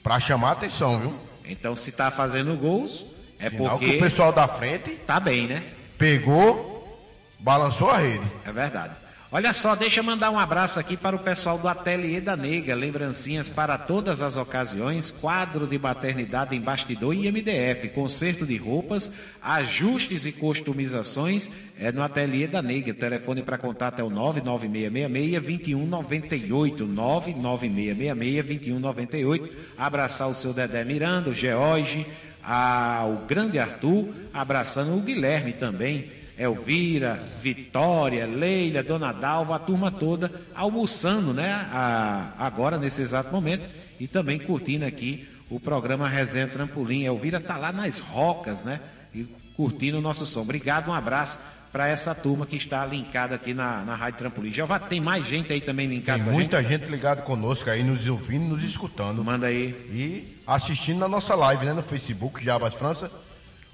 [0.02, 1.14] para chamar a atenção, viu?
[1.44, 3.04] Então, se tá fazendo gols,
[3.40, 5.62] é Sinal porque que o pessoal da frente tá bem, né?
[5.96, 8.24] Pegou, balançou a rede.
[8.44, 8.94] É verdade.
[9.32, 12.74] Olha só, deixa eu mandar um abraço aqui para o pessoal do Ateliê da Nega,
[12.74, 19.08] lembrancinhas para todas as ocasiões, quadro de maternidade em bastidor e MDF, conserto de roupas,
[19.40, 21.48] ajustes e customizações
[21.78, 22.92] é no Ateliê da Nega.
[22.92, 29.48] Telefone para contato é o 99666-2198, 99666-2198.
[29.78, 32.04] Abraçar o seu Dedé Miranda, o George,
[32.44, 39.90] a, o grande Arthur, abraçando o Guilherme também Elvira, Vitória, Leila, Dona Dalva, a turma
[39.90, 41.52] toda almoçando, né?
[41.70, 43.68] A, agora, nesse exato momento,
[44.00, 47.04] e também curtindo aqui o programa Resenha Trampolim.
[47.04, 48.80] Elvira tá lá nas rocas, né?
[49.14, 49.24] E
[49.54, 50.40] curtindo o nosso som.
[50.40, 51.38] Obrigado, um abraço
[51.72, 54.52] para essa turma que está linkada aqui na, na Rádio Trampolim.
[54.52, 56.80] Já vai, tem mais gente aí também linkada Tem muita gente?
[56.80, 59.22] gente ligada conosco aí, nos ouvindo, nos escutando.
[59.22, 59.68] Manda aí.
[59.90, 61.72] E assistindo na nossa live, né?
[61.72, 63.10] No Facebook, Jabas França.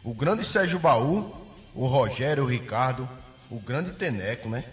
[0.04, 3.06] O grande Sérgio Baú o Rogério, o Ricardo,
[3.50, 4.64] o grande Teneco, né?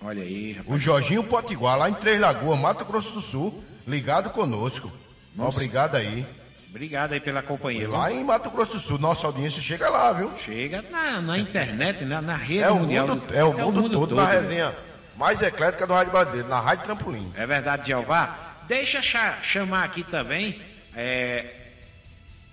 [0.00, 0.76] Olha aí, rapaz.
[0.76, 4.90] O Jorginho Potiguar, lá em Três Lagoas, Mato Grosso do Sul, ligado conosco.
[5.34, 5.58] Nossa.
[5.58, 6.24] Obrigado aí.
[6.72, 7.86] Obrigado aí pela companhia.
[7.86, 10.32] Lá em Mato Grosso do Sul, nossa audiência chega lá, viu?
[10.42, 13.08] Chega na, na internet, na, na rede é o mundial.
[13.08, 14.74] Mundo, é, o, é mundo o mundo todo, todo na resenha
[15.14, 17.30] mais eclética do Rádio Brasileiro, na Rádio Trampolim.
[17.36, 18.54] É verdade, Jeová.
[18.66, 19.02] Deixa
[19.42, 20.62] chamar aqui também
[20.96, 21.44] é,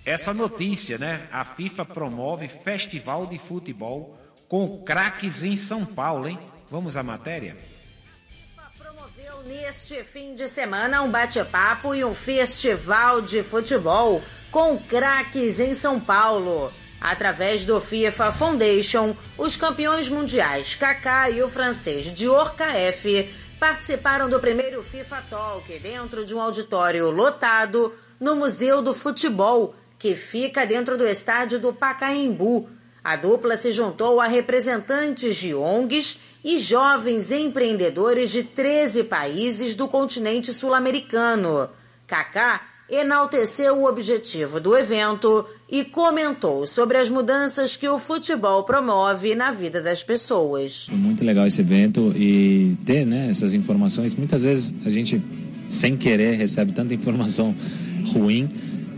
[0.04, 1.22] essa notícia, né?
[1.32, 6.38] A FIFA promove festival de futebol com craques em São Paulo, hein?
[6.70, 7.56] Vamos à matéria?
[9.44, 15.98] Neste fim de semana um bate-papo e um festival de futebol com craques em São
[15.98, 16.72] Paulo.
[17.00, 24.38] Através do FIFA Foundation, os campeões mundiais Kaká e o francês Dior KF participaram do
[24.38, 30.98] primeiro FIFA Talk dentro de um auditório lotado no Museu do Futebol, que fica dentro
[30.98, 32.68] do estádio do Pacaembu.
[33.02, 39.86] A dupla se juntou a representantes de ONGs e jovens empreendedores de 13 países do
[39.86, 41.68] continente sul-americano.
[42.06, 49.34] Kaká enalteceu o objetivo do evento e comentou sobre as mudanças que o futebol promove
[49.36, 50.88] na vida das pessoas.
[50.90, 54.14] Muito legal esse evento e ter né, essas informações.
[54.16, 55.22] Muitas vezes a gente,
[55.68, 57.54] sem querer, recebe tanta informação
[58.12, 58.50] ruim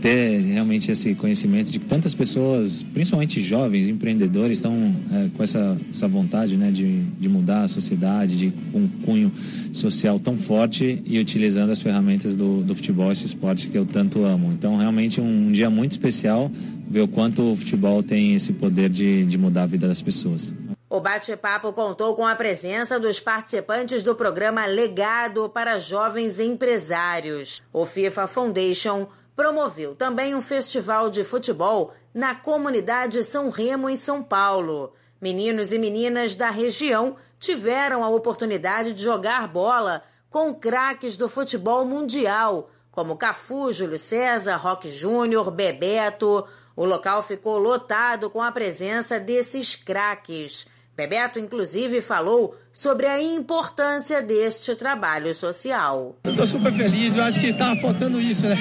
[0.03, 5.77] ter realmente esse conhecimento de que tantas pessoas, principalmente jovens, empreendedores, estão é, com essa,
[5.89, 9.31] essa vontade né, de, de mudar a sociedade, de um cunho
[9.71, 14.25] social tão forte e utilizando as ferramentas do, do futebol, esse esporte que eu tanto
[14.25, 14.51] amo.
[14.51, 16.51] Então, realmente, um, um dia muito especial
[16.85, 20.53] ver o quanto o futebol tem esse poder de, de mudar a vida das pessoas.
[20.89, 27.63] O bate-papo contou com a presença dos participantes do programa Legado para Jovens Empresários.
[27.71, 34.21] O FIFA Foundation promoveu também um festival de futebol na comunidade São Remo, em São
[34.21, 34.93] Paulo.
[35.21, 41.85] Meninos e meninas da região tiveram a oportunidade de jogar bola com craques do futebol
[41.85, 46.45] mundial, como Cafu, Júlio César, Roque Júnior, Bebeto.
[46.75, 50.67] O local ficou lotado com a presença desses craques.
[50.95, 56.15] Bebeto, inclusive, falou sobre a importância deste trabalho social.
[56.23, 58.55] Eu estou super feliz, eu acho que está faltando isso, né?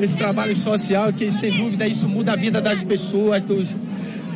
[0.00, 3.74] Esse trabalho social que sem dúvida isso muda a vida das pessoas, dos,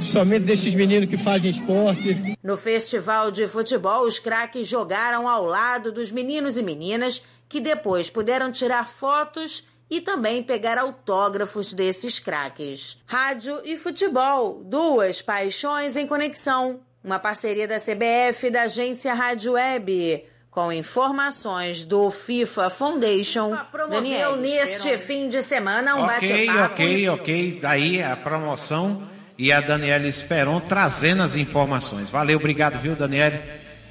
[0.00, 2.36] somente desses meninos que fazem esporte.
[2.42, 8.10] No festival de futebol, os craques jogaram ao lado dos meninos e meninas que depois
[8.10, 12.98] puderam tirar fotos e também pegar autógrafos desses craques.
[13.06, 16.80] Rádio e futebol, duas paixões em conexão.
[17.04, 20.24] Uma parceria da CBF e da agência Rádio Web
[20.56, 23.54] com informações do FIFA Foundation.
[23.90, 26.72] Daniel, neste fim de semana, um okay, bate-papo.
[26.72, 27.58] Ok, ok, ok.
[27.60, 29.02] Daí a promoção
[29.36, 32.08] e a Daniela Esperon trazendo as informações.
[32.08, 33.38] Valeu, obrigado, viu, Daniela?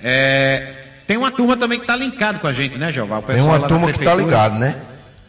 [0.04, 0.74] É,
[1.06, 3.22] tem uma turma também que está linkado com a gente, né, Jeová?
[3.22, 4.82] tem uma turma que está ligado, né?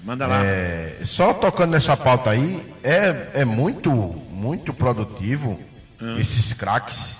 [0.02, 0.42] Manda lá.
[0.42, 3.92] É, só tocando nessa pauta aí, é, é muito,
[4.30, 5.60] muito produtivo
[6.00, 6.16] hum.
[6.18, 7.18] esses craques,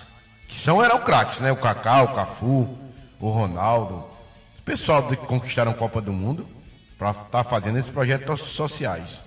[0.49, 1.53] que são, eram craques, né?
[1.53, 2.86] O Kaká, o Cafu,
[3.21, 4.05] o Ronaldo,
[4.59, 6.47] o pessoal que conquistaram a Copa do Mundo,
[6.99, 9.21] para estar tá fazendo esses projetos sociais.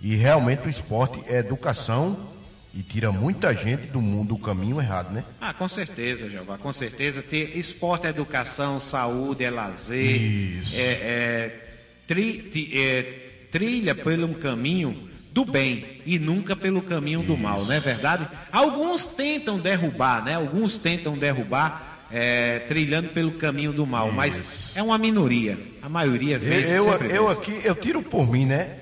[0.00, 2.30] E realmente o esporte é educação
[2.72, 5.24] e tira muita gente do mundo do caminho errado, né?
[5.40, 7.20] Ah, com certeza, Jeová, com certeza.
[7.20, 10.20] Ter esporte é educação, saúde, é lazer.
[10.20, 10.76] Isso.
[10.76, 11.70] É, é,
[12.06, 13.02] tri, é,
[13.50, 18.26] trilha pelo caminho do bem e nunca pelo caminho do mal, não é verdade?
[18.50, 20.34] Alguns tentam derrubar, né?
[20.34, 25.58] Alguns tentam derrubar é, trilhando pelo caminho do mal, mas é uma minoria.
[25.80, 28.76] A maioria vê eu, eu, eu aqui eu tiro por mim, né?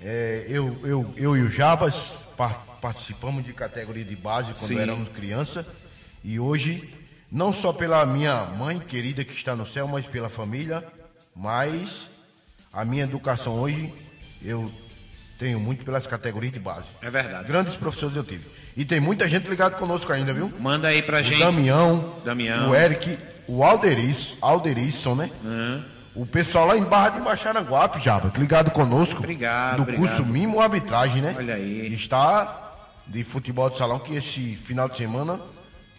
[0.00, 2.16] É, eu, eu, eu e o Jabas
[2.80, 4.78] participamos de categoria de base quando Sim.
[4.78, 5.66] éramos criança
[6.22, 6.88] e hoje
[7.30, 10.84] não só pela minha mãe querida que está no céu, mas pela família,
[11.34, 12.08] mas
[12.72, 13.92] a minha educação hoje
[14.42, 14.70] eu
[15.38, 16.88] tenho muito pelas categorias de base.
[17.02, 17.46] É verdade.
[17.48, 18.48] Grandes professores eu tive.
[18.76, 20.52] E tem muita gente ligada conosco ainda, viu?
[20.60, 21.38] Manda aí pra O gente.
[21.40, 22.70] Damião, Damião.
[22.70, 23.18] o Eric,
[23.48, 25.30] o Alderis, Alderisson, né?
[26.14, 29.18] O pessoal lá em Barra de Baixaranguape, Jabas, ligado conosco.
[29.18, 30.06] Obrigado, Do obrigado.
[30.06, 31.34] curso Mimo Arbitragem, né?
[31.36, 31.88] Olha aí.
[31.88, 32.62] Que Está
[33.06, 35.38] de futebol de salão, que esse final de semana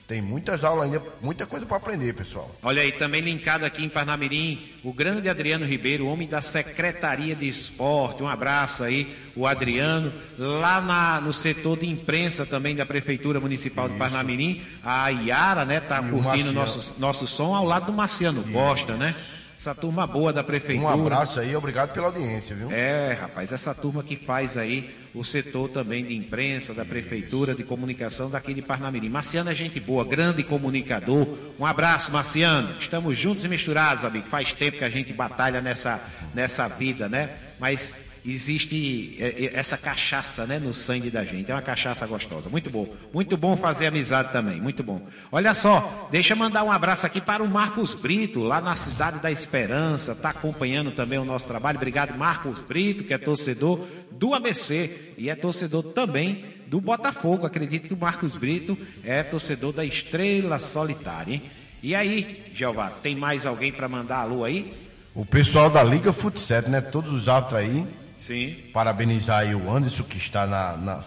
[0.07, 2.49] tem muitas aulas ainda, muita coisa para aprender, pessoal.
[2.63, 7.47] Olha aí, também linkado aqui em Parnamirim, o grande Adriano Ribeiro, homem da Secretaria de
[7.49, 8.23] Esporte.
[8.23, 10.13] Um abraço aí, o Adriano.
[10.37, 15.81] Lá na- no setor de imprensa também da Prefeitura Municipal de Parnamirim, a Iara, né,
[15.81, 16.53] tá E o curtindo Marciano.
[16.53, 19.13] nosso, nosso som ao lado do Marciano Costa, né?
[19.57, 20.93] Essa turma boa da Um Prefeitura.
[20.93, 22.71] abraço aí, obrigado pela audiência, viu?
[22.71, 27.63] É, rapaz, essa turma que faz aí o setor também de imprensa, da prefeitura, de
[27.63, 29.09] comunicação daqui de Parnamirim.
[29.09, 31.27] Marciano é gente boa, grande comunicador.
[31.59, 32.69] Um abraço, Marciano.
[32.79, 34.27] Estamos juntos e misturados, amigo.
[34.27, 35.99] Faz tempo que a gente batalha nessa,
[36.35, 37.31] nessa vida, né?
[37.59, 37.93] Mas
[38.33, 41.51] existe é, é, essa cachaça, né, no sangue da gente.
[41.51, 42.49] É uma cachaça gostosa.
[42.49, 42.93] Muito bom.
[43.13, 44.59] Muito bom fazer amizade também.
[44.59, 45.07] Muito bom.
[45.31, 49.19] Olha só, deixa eu mandar um abraço aqui para o Marcos Brito, lá na cidade
[49.19, 50.11] da Esperança.
[50.11, 51.77] Está acompanhando também o nosso trabalho.
[51.77, 57.45] Obrigado, Marcos Brito, que é torcedor do ABC e é torcedor também do Botafogo.
[57.45, 61.43] Acredito que o Marcos Brito é torcedor da Estrela Solitária, hein?
[61.81, 64.73] E aí, Jeová, tem mais alguém para mandar alô aí?
[65.13, 66.81] O pessoal da Liga Futsal, né?
[66.81, 68.53] Todos os árbitros aí, Sim.
[68.73, 70.75] parabenizar aí o Anderson, que está na.
[70.77, 71.03] na,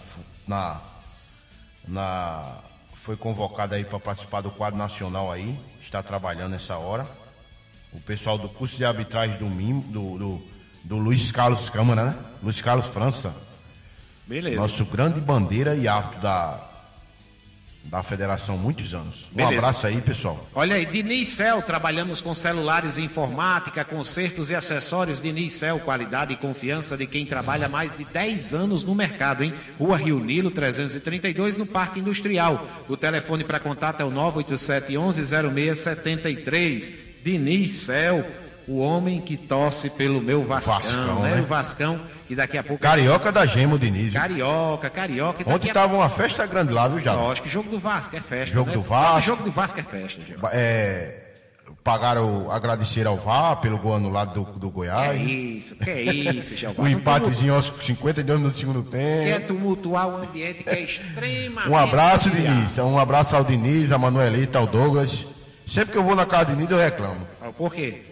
[0.46, 0.80] na,
[1.86, 2.56] na-
[2.94, 7.06] foi convocado aí para participar do quadro nacional aí, está trabalhando nessa hora.
[7.94, 10.48] O pessoal do curso de arbitragem do MIM, do, do,
[10.84, 12.16] do Luiz Carlos Câmara, né?
[12.42, 13.34] Luiz Carlos França,
[14.26, 14.56] Beleza.
[14.60, 16.69] nosso grande bandeira e árbitro da,
[17.84, 19.28] da federação muitos anos.
[19.32, 19.58] Um Beleza.
[19.58, 20.46] abraço aí, pessoal.
[20.54, 25.20] Olha aí, Diniz Cel, trabalhamos com celulares e informática, consertos e acessórios.
[25.20, 29.52] Diniz Cel, qualidade e confiança de quem trabalha mais de 10 anos no mercado, hein?
[29.78, 32.66] Rua Rio Nilo, 332, no Parque Industrial.
[32.88, 36.92] O telefone para contato é o 987-11-0673.
[37.24, 38.24] Diniz Cel,
[38.70, 41.34] o homem que torce pelo meu Vascão, Vascão, né?
[41.34, 41.40] né?
[41.40, 42.80] O Vascão, e daqui a pouco...
[42.80, 44.12] Carioca da Gema, o Diniz.
[44.12, 45.42] Carioca, carioca.
[45.44, 47.12] Ontem a tava uma festa grande lá, viu, já?
[47.12, 48.54] Lógico, jogo do Vasco é festa.
[48.54, 48.76] Jogo né?
[48.76, 49.22] do Vasco.
[49.22, 50.38] Jogo do Vasco é festa, Gil.
[50.52, 51.18] É,
[51.82, 55.20] pagaram, agradecer ao VAR pelo gol anulado do, do É Goiás.
[55.20, 56.80] isso, que é isso, Jeová.
[56.80, 59.46] O empatezinho aos 52 minutos do segundo Quer tempo.
[59.48, 61.68] tumultuar o ambiente que é extremamente.
[61.68, 62.54] Um abraço, familiar.
[62.54, 62.78] Diniz.
[62.78, 65.26] Um abraço ao Diniz, a Manuelita, ao Douglas.
[65.66, 67.26] Sempre que eu vou na casa de Diniz, eu reclamo.
[67.58, 68.09] Por quê?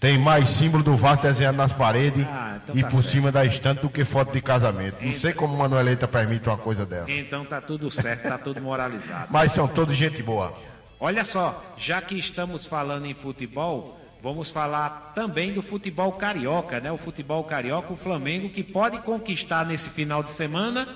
[0.00, 3.10] Tem mais símbolo do Vasco desenhado nas paredes Ah, então e tá por certo.
[3.10, 4.96] cima da estante do que foto de casamento.
[5.00, 7.10] Não sei como Manuelita permite uma coisa dessa.
[7.10, 9.26] Então tá tudo certo, tá tudo moralizado.
[9.30, 10.56] Mas são todos gente boa.
[11.00, 16.92] Olha só, já que estamos falando em futebol, vamos falar também do futebol carioca, né?
[16.92, 20.86] O futebol carioca, o Flamengo, que pode conquistar nesse final de semana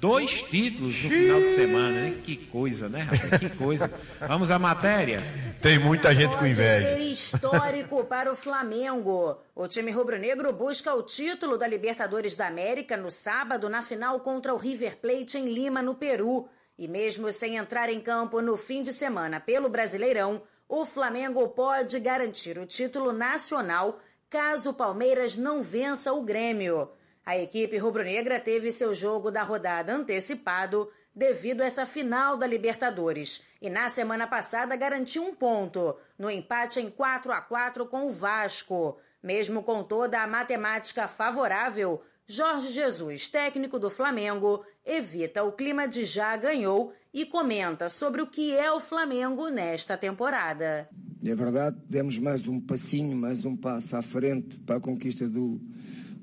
[0.00, 2.20] dois títulos no final de semana, né?
[2.24, 3.38] Que coisa, né, rapaz?
[3.38, 3.92] Que coisa.
[4.20, 5.22] Vamos à matéria?
[5.60, 6.88] Tem muita gente com Pode inveja.
[6.88, 9.38] ser histórico para o Flamengo.
[9.54, 14.54] O time rubro-negro busca o título da Libertadores da América no sábado na final contra
[14.54, 16.48] o River Plate em Lima, no Peru.
[16.78, 21.98] E mesmo sem entrar em campo no fim de semana pelo Brasileirão, o Flamengo pode
[21.98, 23.98] garantir o título nacional
[24.30, 26.88] caso o Palmeiras não vença o Grêmio.
[27.28, 33.42] A equipe rubro-negra teve seu jogo da rodada antecipado devido a essa final da Libertadores
[33.60, 38.10] e na semana passada garantiu um ponto no empate em 4 a 4 com o
[38.10, 38.96] Vasco.
[39.22, 46.04] Mesmo com toda a matemática favorável, Jorge Jesus, técnico do Flamengo, evita o clima de
[46.04, 50.88] já ganhou e comenta sobre o que é o Flamengo nesta temporada.
[51.22, 55.60] É verdade, demos mais um passinho, mais um passo à frente para a conquista do,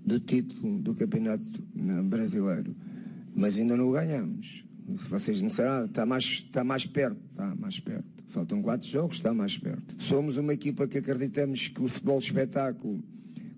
[0.05, 1.43] do título do Campeonato
[1.73, 2.75] né, Brasileiro.
[3.33, 4.65] Mas ainda não o ganhamos.
[4.97, 8.05] Se vocês me disseram, ah, está mais, está mais perto, está mais perto.
[8.27, 9.95] Faltam quatro jogos, está mais perto.
[9.97, 13.03] Somos uma equipa que acreditamos que o futebol de espetáculo,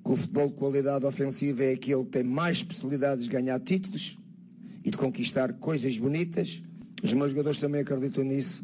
[0.04, 4.18] que o futebol de qualidade ofensiva é aquele que tem mais possibilidades de ganhar títulos
[4.86, 6.64] e de conquistar coisas bonitas.
[7.04, 8.64] Os meus jogadores também acreditam nisso.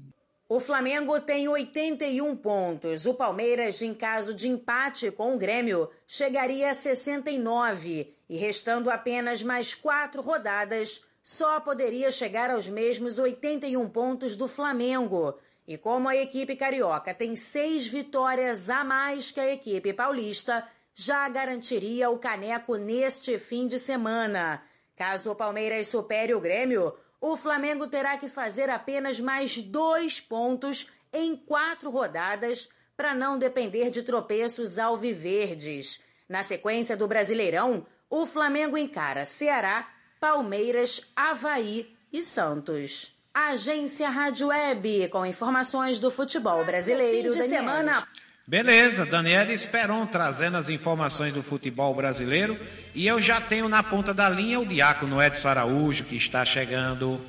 [0.55, 3.07] O Flamengo tem 81 pontos.
[3.07, 8.13] O Palmeiras, em caso de empate com o Grêmio, chegaria a 69.
[8.29, 15.33] E restando apenas mais quatro rodadas, só poderia chegar aos mesmos 81 pontos do Flamengo.
[15.67, 21.27] E como a equipe carioca tem seis vitórias a mais que a equipe paulista, já
[21.29, 24.61] garantiria o caneco neste fim de semana.
[24.95, 26.93] Caso o Palmeiras supere o Grêmio,
[27.24, 32.67] o Flamengo terá que fazer apenas mais dois pontos em quatro rodadas
[32.97, 36.01] para não depender de tropeços alviverdes.
[36.28, 43.17] Na sequência do Brasileirão, o Flamengo encara Ceará, Palmeiras, Havaí e Santos.
[43.34, 48.05] Agência Rádio Web, com informações do futebol brasileiro de semana.
[48.45, 52.57] Beleza, Daniela Esperon trazendo as informações do futebol brasileiro.
[52.93, 57.19] E eu já tenho na ponta da linha o Diácono Edson Araújo, que está chegando.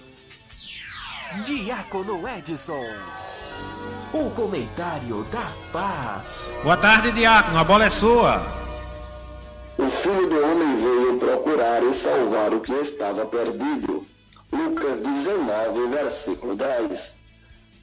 [1.46, 2.84] Diácono Edson.
[4.12, 6.52] O comentário da paz.
[6.64, 8.44] Boa tarde, Diácono, a bola é sua.
[9.78, 14.04] O filho do homem veio procurar e salvar o que estava perdido.
[14.52, 17.23] Lucas 19, versículo 10.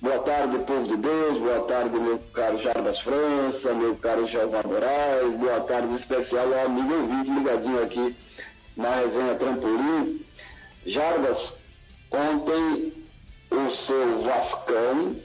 [0.02, 5.36] Boa tarde, povo de Deus, boa tarde, meu caro Jarbas França, meu caro Jeová Moraes,
[5.36, 8.16] boa tarde especial ao amigo ouvinte ligadinho aqui
[8.76, 10.26] na resenha Trampolim.
[10.88, 11.60] Jarbas,
[12.10, 12.94] ontem
[13.52, 15.16] o seu Vascão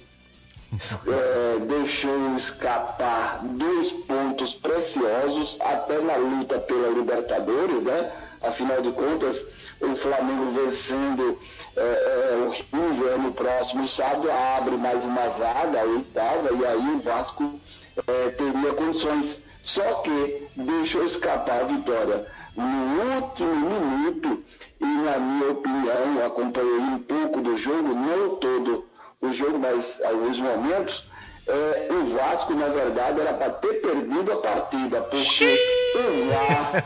[1.08, 8.12] é, deixou escapar dois pontos preciosos até na luta pela Libertadores, né?
[8.42, 9.42] Afinal de contas,
[9.80, 11.38] o Flamengo vencendo
[11.76, 16.94] é, é, o River no próximo sábado abre mais uma vaga, a oitava, e aí
[16.94, 17.60] o Vasco
[18.06, 19.44] é, teria condições.
[19.62, 24.42] Só que deixou escapar a vitória no último minuto
[24.80, 28.86] e, na minha opinião, acompanhei um pouco do jogo, não todo
[29.20, 31.04] o jogo, mas alguns momentos,
[31.46, 35.58] é, o Vasco, na verdade, era para ter perdido a partida, porque
[35.96, 36.84] o VAR,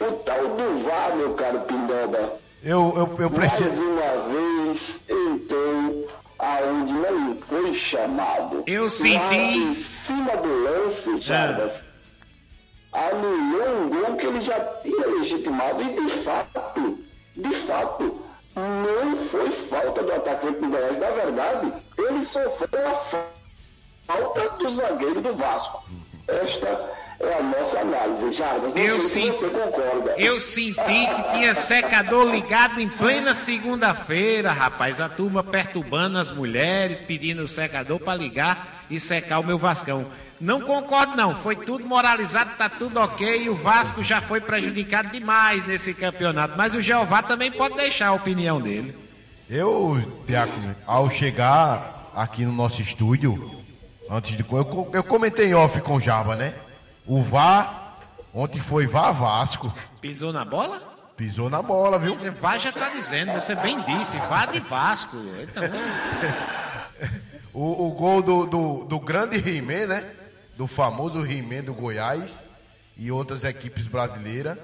[0.00, 6.06] o tal do VAR, meu caro Pindoba, eu, eu, eu mais uma vez entrou
[6.38, 8.62] aonde não foi chamado.
[8.66, 9.16] Eu senti.
[9.16, 11.82] Lá em cima do lance, Jarbas,
[12.92, 16.98] anulou um gol que ele já tinha legitimado e de fato,
[17.34, 18.22] de fato,
[18.54, 20.98] não foi falta do atacante do Goiás.
[20.98, 22.94] Na verdade, ele sofreu a
[24.06, 25.84] falta do zagueiro do Vasco.
[26.26, 26.90] Esta
[27.20, 28.30] é a nossa análise.
[28.32, 30.14] Jarbas, não Eu sei se senti- você concorda.
[30.18, 35.00] Eu senti que tinha secador ligado em plena segunda-feira, rapaz.
[35.00, 40.04] A turma perturbando as mulheres, pedindo o secador para ligar e secar o meu Vascão.
[40.40, 41.34] Não concordo, não.
[41.34, 43.42] Foi tudo moralizado, tá tudo ok.
[43.44, 46.54] E o Vasco já foi prejudicado demais nesse campeonato.
[46.56, 48.94] Mas o Jeová também pode deixar a opinião dele.
[49.50, 53.50] Eu, Diácono, ao chegar aqui no nosso estúdio,
[54.08, 54.44] antes de.
[54.48, 56.54] Eu, eu comentei em off com o Java, né?
[57.08, 57.96] O VAR,
[58.34, 59.74] ontem foi VAR Vasco.
[60.00, 60.80] Pisou na bola?
[61.16, 62.14] Pisou na bola, viu?
[62.14, 65.16] Você Vá já tá dizendo, você bem disse, vá de Vasco.
[65.42, 65.64] Então,
[67.52, 70.08] O, o gol do, do, do grande He-Man, né?
[70.56, 72.40] Do famoso He-Man do Goiás
[72.96, 74.58] e outras equipes brasileiras.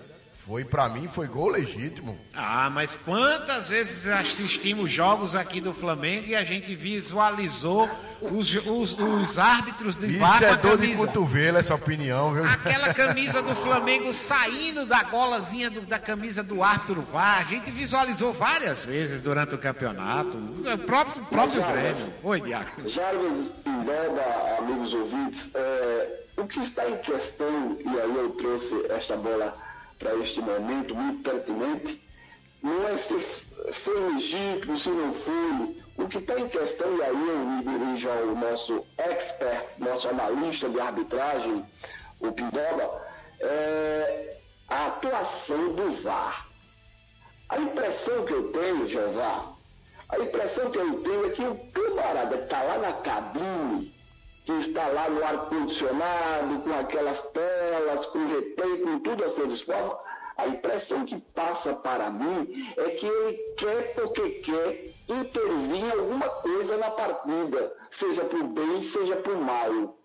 [0.47, 2.19] Foi, pra mim, foi gol legítimo.
[2.35, 7.89] Ah, mas quantas vezes assistimos jogos aqui do Flamengo e a gente visualizou
[8.21, 12.45] os, os, os árbitros de VAR Isso é dor de cotovelo, essa opinião, viu?
[12.45, 17.39] Aquela camisa do Flamengo saindo da golazinha do- da camisa do árbitro VAR.
[17.41, 20.37] A gente visualizou várias vezes durante o campeonato.
[20.37, 22.13] O próprio, o próprio Grêmio.
[22.23, 22.87] Oi, Diaco.
[22.87, 29.17] Jarbas Pindoba, amigos ouvintes, é, o que está em questão, e aí eu trouxe esta
[29.17, 29.55] bola
[29.99, 32.03] para este momento muito pertinente,
[32.63, 35.85] não é se foi legítimo, se não foi.
[35.97, 40.69] O que está em questão, e aí eu me dirijo ao nosso expert, nosso analista
[40.69, 41.65] de arbitragem,
[42.21, 43.07] o Pindoba,
[43.41, 44.37] é
[44.69, 46.49] a atuação do VAR.
[47.49, 49.53] A impressão que eu tenho, Jeová,
[50.09, 53.94] a impressão que eu tenho é que o camarada que está lá na cabine,
[54.45, 59.99] que está lá no ar-condicionado, com aquelas telas, com replay, com tudo a seu dispor,
[60.37, 66.29] a impressão que passa para mim é que ele quer porque quer intervir em alguma
[66.29, 69.97] coisa na partida, seja para o bem, seja para o mal.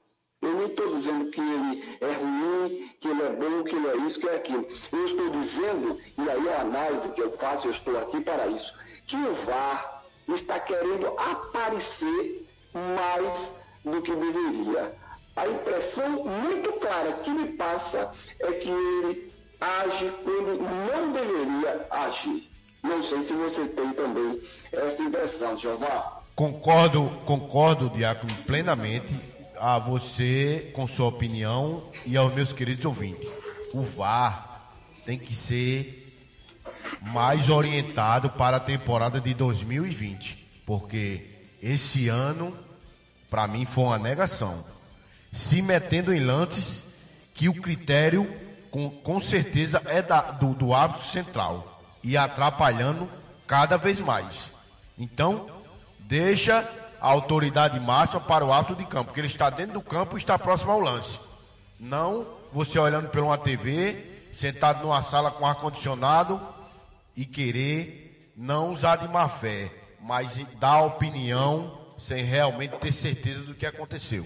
[0.41, 3.97] Eu não estou dizendo que ele é ruim, que ele é bom, que ele é
[4.05, 4.65] isso, que é aquilo.
[4.91, 8.73] Eu estou dizendo, e aí a análise que eu faço, eu estou aqui para isso,
[9.05, 13.58] que o VAR está querendo aparecer mais
[13.91, 14.93] do que deveria.
[15.35, 22.49] A impressão muito clara que me passa é que ele age quando não deveria agir.
[22.83, 26.21] Não sei se você tem também essa impressão, Jeová.
[26.35, 29.13] Concordo, concordo, Diácono, plenamente
[29.59, 33.29] a você com sua opinião e aos meus queridos ouvintes.
[33.73, 34.73] O VAR
[35.05, 36.15] tem que ser
[37.01, 41.25] mais orientado para a temporada de 2020, porque
[41.61, 42.57] esse ano,
[43.29, 44.63] para mim, foi uma negação.
[45.31, 46.85] Se metendo em lances
[47.33, 48.27] que o critério,
[48.71, 53.09] com, com certeza, é da, do, do árbitro central e atrapalhando
[53.47, 54.51] cada vez mais.
[54.97, 55.47] Então,
[55.99, 56.67] deixa
[56.99, 60.19] a autoridade máxima para o ato de campo, porque ele está dentro do campo e
[60.19, 61.19] está próximo ao lance.
[61.79, 66.41] Não você olhando por uma TV, sentado numa sala com ar-condicionado
[67.15, 69.71] e querer não usar de má fé,
[70.01, 74.25] mas dar opinião sem realmente ter certeza do que aconteceu.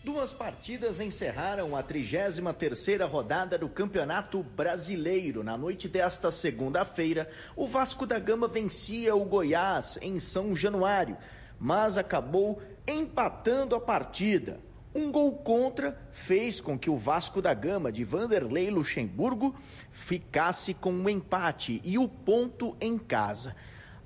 [0.03, 5.43] Duas partidas encerraram a 33ª rodada do Campeonato Brasileiro.
[5.43, 11.15] Na noite desta segunda-feira, o Vasco da Gama vencia o Goiás em São Januário,
[11.59, 14.59] mas acabou empatando a partida.
[14.93, 19.55] Um gol contra fez com que o Vasco da Gama de Vanderlei Luxemburgo
[19.91, 23.55] ficasse com um empate e o ponto em casa.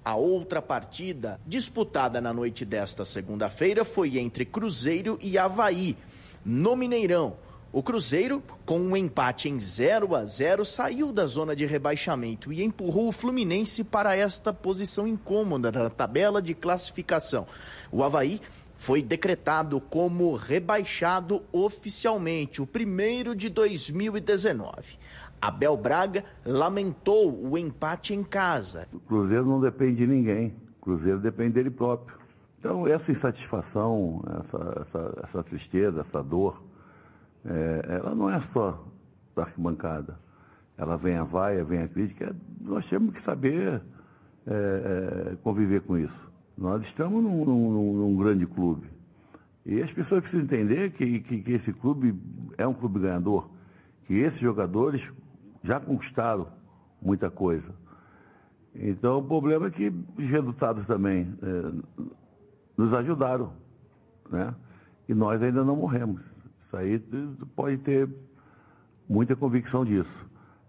[0.06, 5.98] A outra partida disputada na noite desta segunda-feira foi entre Cruzeiro e Havaí,
[6.46, 7.38] no Mineirão.
[7.74, 12.64] O Cruzeiro, com um empate em 0 a 0, saiu da zona de rebaixamento e
[12.64, 17.48] empurrou o Fluminense para esta posição incômoda na tabela de classificação.
[17.92, 18.40] O Havaí
[18.78, 25.00] foi decretado como rebaixado oficialmente, o primeiro de 2019.
[25.48, 28.88] Abel Braga lamentou o empate em casa.
[28.92, 32.18] O Cruzeiro não depende de ninguém, o Cruzeiro depende dele próprio.
[32.58, 36.64] Então, essa insatisfação, essa, essa, essa tristeza, essa dor,
[37.46, 38.84] é, ela não é só
[39.36, 40.18] da arquibancada.
[40.76, 42.36] Ela vem a vaia, vem a crítica.
[42.60, 43.84] Nós temos que saber
[44.48, 46.32] é, é, conviver com isso.
[46.58, 48.88] Nós estamos num, num, num, grande clube.
[49.66, 52.20] E as pessoas precisam entender que, que, que esse clube
[52.58, 53.50] é um clube ganhador.
[54.06, 55.08] Que esses jogadores
[55.66, 56.48] já conquistaram
[57.02, 57.74] muita coisa.
[58.74, 62.06] Então, o problema é que os resultados também é,
[62.78, 63.54] nos ajudaram,
[64.30, 64.54] né?
[65.08, 66.22] E nós ainda não morremos.
[66.66, 67.00] Isso aí
[67.56, 68.10] pode ter
[69.08, 70.26] muita convicção disso.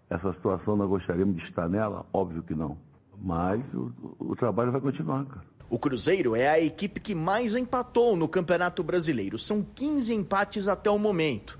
[0.09, 2.07] Essa situação nós gostaríamos de estar nela?
[2.13, 2.79] Óbvio que não.
[3.19, 5.45] Mas o, o trabalho vai continuar, cara.
[5.69, 9.37] O Cruzeiro é a equipe que mais empatou no Campeonato Brasileiro.
[9.37, 11.59] São 15 empates até o momento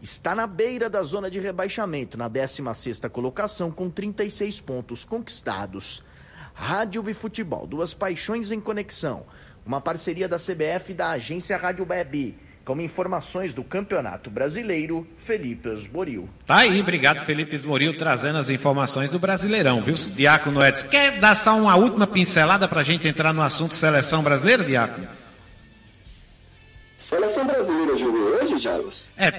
[0.00, 6.02] está na beira da zona de rebaixamento, na 16ª colocação, com 36 pontos conquistados.
[6.54, 9.24] Rádio e futebol, duas paixões em conexão.
[9.64, 12.36] Uma parceria da CBF e da agência Rádio Web.
[12.64, 16.28] Com informações do Campeonato Brasileiro, Felipe Esboril.
[16.46, 19.94] Tá aí, obrigado Felipe Esboril, trazendo as informações do Brasileirão, viu?
[19.94, 24.22] Diácono Edson, quer dar só uma última pincelada para a gente entrar no assunto seleção
[24.22, 25.08] brasileira, Diácono?
[26.98, 29.06] Seleção brasileira jogou hoje, Jarvis?
[29.16, 29.30] É,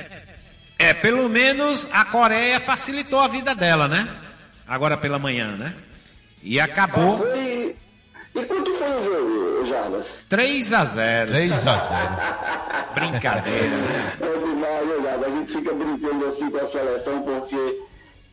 [0.80, 4.08] é, pelo menos a Coreia facilitou a vida dela, né?
[4.66, 5.76] Agora pela manhã, né?
[6.42, 7.16] E acabou.
[7.16, 7.76] Ah, foi...
[8.36, 10.14] E quanto foi o jogo, Jarlas?
[10.30, 11.80] 3 a 0 3 a 0
[12.96, 14.18] Brincadeira, né?
[14.22, 17.82] É demais, né, A gente fica brincando assim com a seleção porque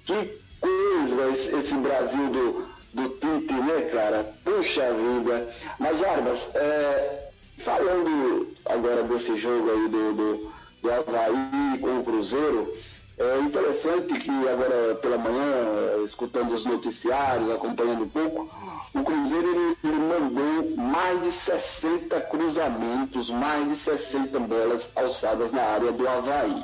[0.04, 4.24] que coisa esse, esse Brasil do, do Tite, né, cara?
[4.44, 5.48] Puxa vida.
[5.80, 7.28] Mas, Jarbas, é,
[7.58, 10.55] falando agora desse jogo aí do, do
[10.86, 12.72] do Havaí com o Cruzeiro.
[13.18, 18.48] É interessante que agora pela manhã, escutando os noticiários, acompanhando um pouco,
[18.94, 25.62] o Cruzeiro ele, ele mandou mais de 60 cruzamentos, mais de 60 bolas alçadas na
[25.62, 26.62] área do Havaí.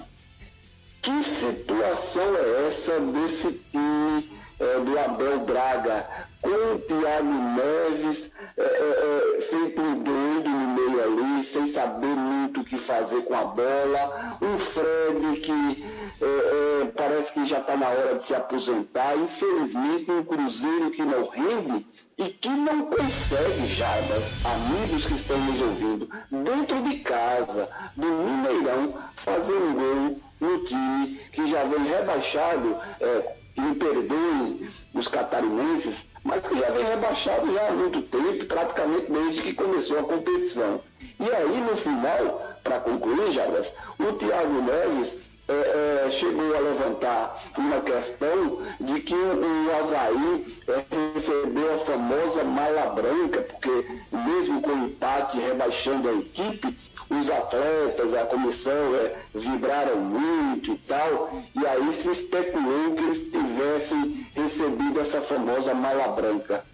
[1.00, 6.06] Que situação é essa desse time é, do Abel Braga
[6.42, 10.50] com o Thiago Neves é, é, é, feito um doido
[11.00, 14.38] ali, sem saber muito o que fazer com a bola.
[14.40, 15.84] O Fred que
[16.20, 19.16] é, é, parece que já está na hora de se aposentar.
[19.16, 21.86] Infelizmente, um Cruzeiro que não rende
[22.18, 28.94] e que não consegue, Jarbas, amigos que estão nos ouvindo, dentro de casa, do Mineirão,
[29.16, 32.76] fazer um gol no time que já vem rebaixado.
[33.00, 39.10] É, me perdoem os catarinenses, mas que já vem rebaixado já há muito tempo, praticamente
[39.10, 40.80] desde que começou a competição.
[41.18, 47.42] E aí, no final, para concluir, Jarbas, o Thiago Neves é, é, chegou a levantar
[47.58, 54.70] uma questão de que o Havaí é, recebeu a famosa mala branca, porque mesmo com
[54.70, 56.76] o empate rebaixando a equipe,
[57.14, 63.18] os atletas, a comissão é, vibraram muito e tal, e aí se especulou que eles
[63.30, 66.64] tivessem recebido essa famosa mala branca.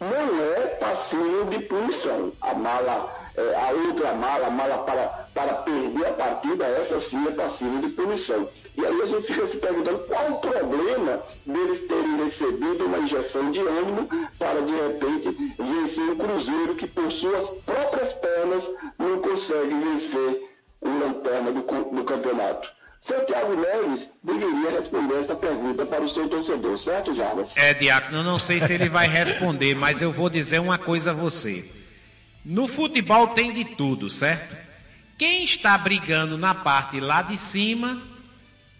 [0.00, 2.32] Não é passível de punição.
[2.40, 7.26] A mala é, a outra mala, a mala para, para perder a partida, essa sim
[7.26, 8.46] é passível de punição.
[8.76, 13.50] E aí a gente fica se perguntando qual o problema deles terem recebido uma injeção
[13.50, 14.08] de ânimo
[14.38, 18.68] para de repente vencer o Cruzeiro, que por suas próprias pernas
[18.98, 20.48] não consegue vencer
[20.80, 22.68] o lanterna do, do campeonato.
[23.00, 27.56] Seu Thiago Neves deveria responder essa pergunta para o seu torcedor, certo, Jarvis?
[27.56, 31.14] É, Diácono, não sei se ele vai responder, mas eu vou dizer uma coisa a
[31.14, 31.68] você.
[32.44, 34.56] No futebol tem de tudo, certo?
[35.18, 38.00] Quem está brigando na parte lá de cima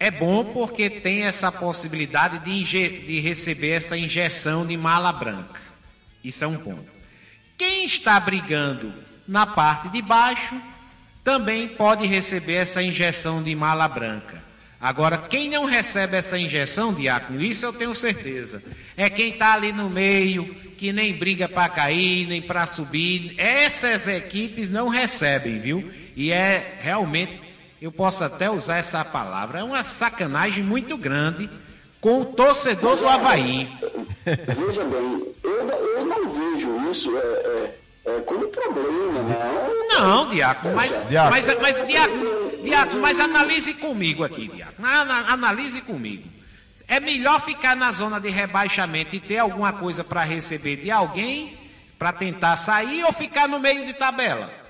[0.03, 5.61] é bom porque tem essa possibilidade de, de receber essa injeção de mala branca.
[6.21, 6.85] Isso é um ponto.
[7.57, 8.93] Quem está brigando
[9.25, 10.61] na parte de baixo
[11.23, 14.43] também pode receber essa injeção de mala branca.
[14.77, 18.61] Agora, quem não recebe essa injeção, diácono, isso eu tenho certeza,
[18.97, 23.35] é quem está ali no meio, que nem briga para cair, nem para subir.
[23.37, 25.89] Essas equipes não recebem, viu?
[26.13, 27.39] E é realmente,
[27.83, 31.49] eu posso até usar essa palavra, é uma sacanagem muito grande
[31.99, 33.69] com o torcedor do Havaí.
[34.25, 37.19] Veja bem, eu, eu não vejo isso é,
[38.05, 39.99] é, é como problema, não.
[39.99, 41.35] Não, Diácono, mas, Diácono.
[41.35, 44.87] mas, mas, Diácono, Diácono, mas analise comigo aqui, Diácono.
[44.87, 46.29] Analise comigo.
[46.87, 51.57] É melhor ficar na zona de rebaixamento e ter alguma coisa para receber de alguém
[51.99, 54.62] para tentar sair ou ficar no meio de tabela?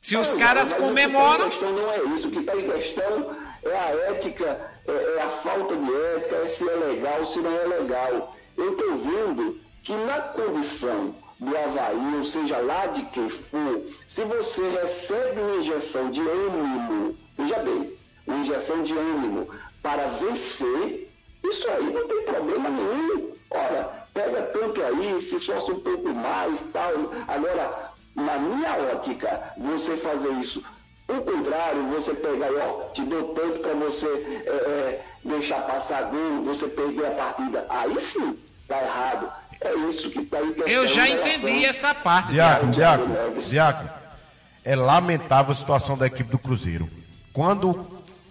[0.00, 1.46] Se os caras comemoram.
[1.46, 2.28] A questão não é isso.
[2.28, 6.46] O que está em questão é a ética, é, é, a falta de ética, é
[6.46, 8.36] se é legal, se não é legal.
[8.56, 14.24] Eu estou vendo que na condição do Havaí, ou seja, lá de quem for, se
[14.24, 17.92] você recebe uma injeção de ânimo, veja bem,
[18.26, 19.48] uma injeção de ânimo
[19.82, 21.08] para vencer,
[21.44, 23.32] isso aí não tem problema nenhum.
[23.50, 26.92] Ora, pega tanto aí, se esforça um pouco mais, tal.
[27.26, 27.89] Agora,
[28.20, 30.62] na minha ótica, você fazer isso
[31.10, 36.44] o contrário, você pegar, ó, te dou tanto para você é, é, deixar passar gol,
[36.44, 37.66] você perder a partida.
[37.68, 39.32] Aí sim, tá errado.
[39.60, 40.54] É isso que está aí.
[40.66, 42.32] Eu já entendi essa parte.
[42.32, 43.90] Diácono, Diácono, Diácono,
[44.64, 46.88] é lamentável a situação da equipe do Cruzeiro.
[47.32, 47.86] Quando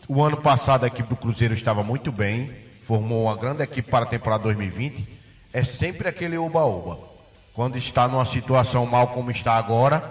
[0.07, 4.05] o ano passado a equipe do Cruzeiro estava muito bem, formou uma grande equipe para
[4.05, 5.05] a temporada 2020.
[5.51, 7.09] É sempre aquele oba-oba.
[7.60, 10.01] Quando está numa situação mal como está agora,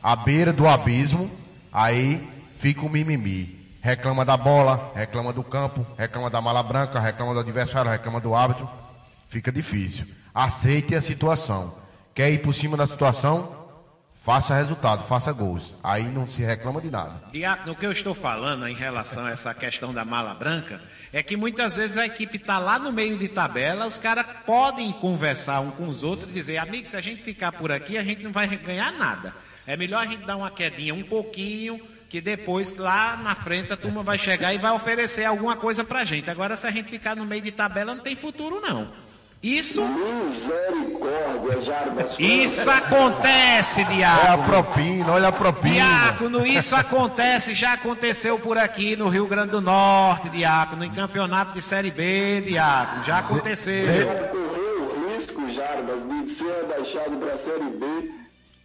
[0.00, 1.28] à beira do abismo,
[1.72, 3.76] aí fica o mimimi.
[3.82, 8.36] Reclama da bola, reclama do campo, reclama da mala branca, reclama do adversário, reclama do
[8.36, 8.70] árbitro.
[9.26, 10.06] Fica difícil.
[10.32, 11.74] Aceite a situação.
[12.14, 13.52] Quer ir por cima da situação?
[14.24, 15.74] Faça resultado, faça gols.
[15.82, 17.20] Aí não se reclama de nada.
[17.32, 20.80] Diácono, o que eu estou falando em relação a essa questão da mala branca
[21.12, 24.92] é que muitas vezes a equipe está lá no meio de tabela, os caras podem
[24.92, 28.04] conversar um com os outros e dizer, amigo, se a gente ficar por aqui, a
[28.04, 29.34] gente não vai ganhar nada.
[29.66, 33.76] É melhor a gente dar uma quedinha um pouquinho, que depois lá na frente a
[33.76, 36.30] turma vai chegar e vai oferecer alguma coisa pra gente.
[36.30, 39.01] Agora, se a gente ficar no meio de tabela, não tem futuro não.
[39.42, 39.82] Isso.
[39.82, 42.16] Misericórdia, Jarbas.
[42.18, 44.28] Isso acontece, Diácono.
[44.28, 45.74] É a propina, olha a propina.
[45.74, 51.52] Diácono, isso acontece, já aconteceu por aqui no Rio Grande do Norte, Diácono, em campeonato
[51.52, 53.02] de Série B, Diácono.
[53.02, 54.06] Já aconteceu.
[54.28, 58.21] Correu risco, Jarbas, de ser rebaixado para a Série B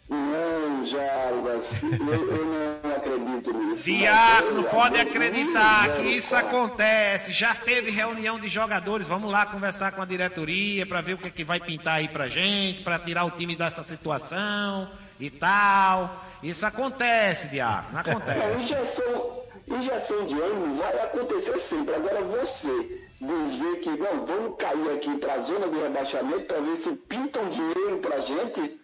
[0.10, 2.45] não, Jarbas, eu, eu
[2.82, 3.84] não acredito nisso.
[3.84, 7.34] Diácono, pode acreditar que isso acontece.
[7.34, 9.08] Já teve reunião de jogadores.
[9.08, 12.08] Vamos lá conversar com a diretoria para ver o que, é que vai pintar aí
[12.08, 14.89] pra gente, para tirar o time dessa situação
[15.20, 16.26] e tal.
[16.41, 18.39] Isso acontece, Diácono, acontece.
[18.39, 21.95] Não, injeção, injeção de ânimo vai acontecer sempre.
[21.95, 26.78] Agora você dizer que não, vamos cair aqui para a zona de rebaixamento para ver
[26.78, 28.80] se pintam dinheiro pra gente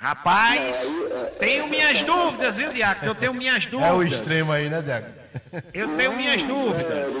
[0.00, 0.82] Rapaz,
[1.38, 3.04] tenho minhas dúvidas, viu, Diaco?
[3.04, 3.92] Eu tenho minhas dúvidas.
[3.92, 5.10] É o extremo aí, né, Diaco?
[5.74, 7.12] Eu tenho minhas dúvidas.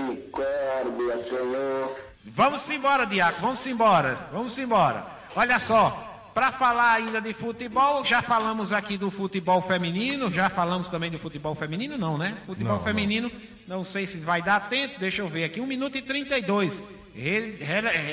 [2.24, 4.18] Vamos embora, Diaco, vamos embora.
[4.32, 5.04] Vamos embora.
[5.36, 10.88] Olha só, para falar ainda de futebol, já falamos aqui do futebol feminino, já falamos
[10.88, 12.34] também do futebol feminino, não, né?
[12.46, 13.30] Futebol não, feminino,
[13.68, 13.76] não.
[13.76, 16.82] não sei se vai dar tempo, deixa eu ver aqui, 1 minuto e 32.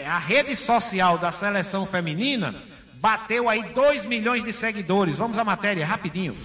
[0.06, 5.18] a rede social da seleção feminina bateu aí 2 milhões de seguidores.
[5.18, 6.36] Vamos à matéria, rapidinho.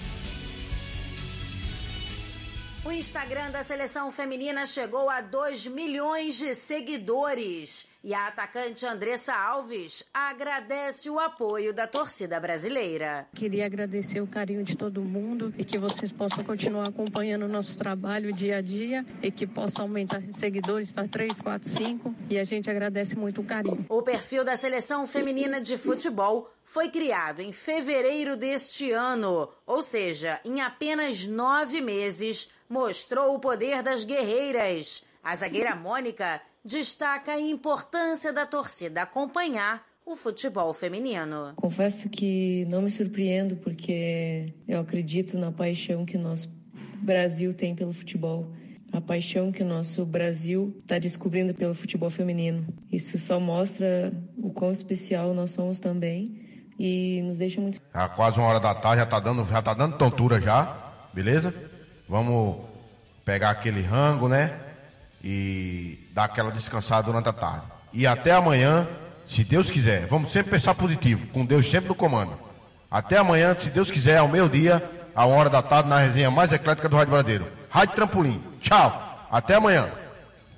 [2.84, 7.86] O Instagram da seleção feminina chegou a 2 milhões de seguidores.
[8.02, 13.28] E a atacante Andressa Alves agradece o apoio da torcida brasileira.
[13.32, 17.78] Queria agradecer o carinho de todo mundo e que vocês possam continuar acompanhando o nosso
[17.78, 22.14] trabalho dia a dia e que possam aumentar seguidores para 3, 4, 5.
[22.28, 23.86] E a gente agradece muito o carinho.
[23.88, 30.40] O perfil da seleção feminina de futebol foi criado em fevereiro deste ano, ou seja,
[30.44, 35.02] em apenas nove meses, mostrou o poder das guerreiras.
[35.22, 41.52] A zagueira Mônica destaca a importância da torcida acompanhar o futebol feminino.
[41.56, 46.50] Confesso que não me surpreendo porque eu acredito na paixão que o nosso
[46.96, 48.52] Brasil tem pelo futebol.
[48.92, 52.66] A paixão que o nosso Brasil está descobrindo pelo futebol feminino.
[52.90, 56.42] Isso só mostra o quão especial nós somos também
[56.78, 57.80] e nos deixa muito.
[57.94, 61.54] É quase uma hora da tarde, já está dando, já tá dando tontura já, beleza?
[62.12, 62.58] Vamos
[63.24, 64.52] pegar aquele rango, né?
[65.24, 67.66] e dar aquela descansada durante a tarde.
[67.92, 68.88] E até amanhã,
[69.26, 70.06] se Deus quiser.
[70.06, 72.32] Vamos sempre pensar positivo, com Deus sempre no comando.
[72.90, 74.82] Até amanhã, se Deus quiser, ao meio-dia,
[75.14, 77.46] a hora da tarde, na resenha mais eclética do Rádio Bradeiro.
[77.70, 78.42] Rádio Trampolim.
[78.60, 79.26] Tchau.
[79.30, 79.88] Até amanhã.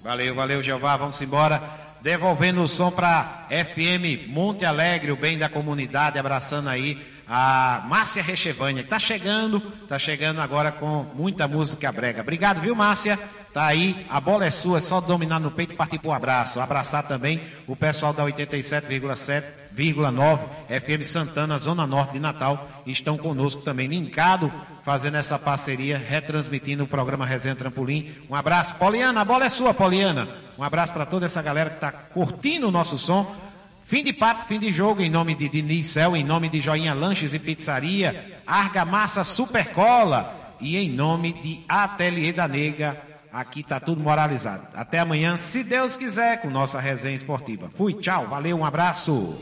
[0.03, 0.97] Valeu, valeu, Jeová.
[0.97, 1.63] Vamos embora.
[2.01, 8.23] Devolvendo o som para FM Monte Alegre, o bem da comunidade, abraçando aí a Márcia
[8.23, 12.21] Rechevânia, que está chegando, está chegando agora com muita música brega.
[12.21, 13.19] Obrigado, viu, Márcia?
[13.53, 16.13] Tá aí, a bola é sua, é só dominar no peito e partir para o
[16.13, 16.61] abraço.
[16.61, 23.87] Abraçar também o pessoal da 87,7,9 FM Santana, Zona Norte de Natal, estão conosco também,
[23.87, 24.53] linkado,
[24.83, 28.13] fazendo essa parceria, retransmitindo o programa Resenha Trampolim.
[28.29, 28.75] Um abraço.
[28.75, 30.29] Poliana, a bola é sua, Poliana.
[30.59, 33.54] Um abraço para toda essa galera que está curtindo o nosso som.
[33.87, 36.95] Fim de papo, fim de jogo, em nome de Diniz Cel, em nome de Joinha
[36.95, 44.01] Lanches e Pizzaria, Argamassa Supercola e em nome de Ateliê da Nega Aqui está tudo
[44.01, 44.65] moralizado.
[44.75, 47.69] Até amanhã, se Deus quiser, com nossa resenha esportiva.
[47.69, 49.37] Fui, tchau, valeu, um abraço.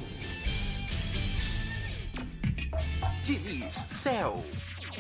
[3.23, 4.43] Diniz Cell.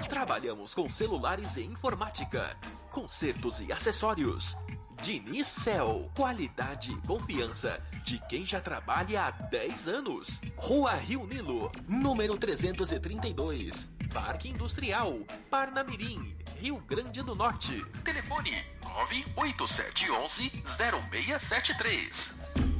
[0.08, 2.56] Trabalhamos com celulares e informática,
[2.90, 4.56] consertos e acessórios.
[5.02, 10.40] Diniz Cell, qualidade e confiança de quem já trabalha há 10 anos.
[10.56, 13.90] Rua Rio Nilo, número 332.
[14.12, 15.18] Parque Industrial,
[15.50, 17.84] Parnamirim, Rio Grande do Norte.
[18.04, 22.71] Telefone 98711 0673.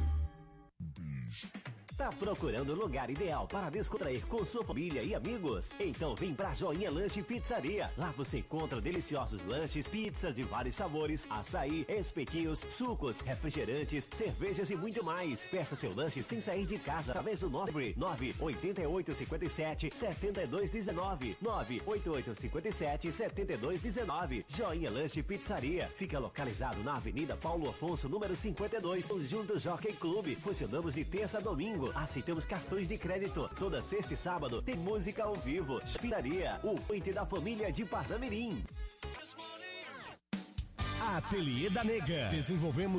[2.03, 5.71] Tá procurando o lugar ideal para descontrair com sua família e amigos?
[5.79, 7.89] Então vem pra Joinha Lanche Pizzaria.
[7.97, 14.75] Lá você encontra deliciosos lanches, pizzas de vários sabores, açaí, espetinhos, sucos, refrigerantes, cervejas e
[14.75, 15.47] muito mais.
[15.47, 24.45] Peça seu lanche sem sair de casa através do 98857 7219 98857 7219.
[24.49, 25.87] Joinha Lanche Pizzaria.
[25.95, 30.35] Fica localizado na Avenida Paulo Afonso, número 52, junto Jockey Clube.
[30.35, 31.92] Funcionamos de terça a domingo.
[31.95, 33.49] Aceitamos cartões de crédito.
[33.57, 35.79] Toda sexta e sábado tem música ao vivo.
[35.83, 38.63] Espiraria, o point da família de Parnamirim.
[40.99, 42.29] Ateliê da Nega.
[42.29, 42.91] Desenvolvemos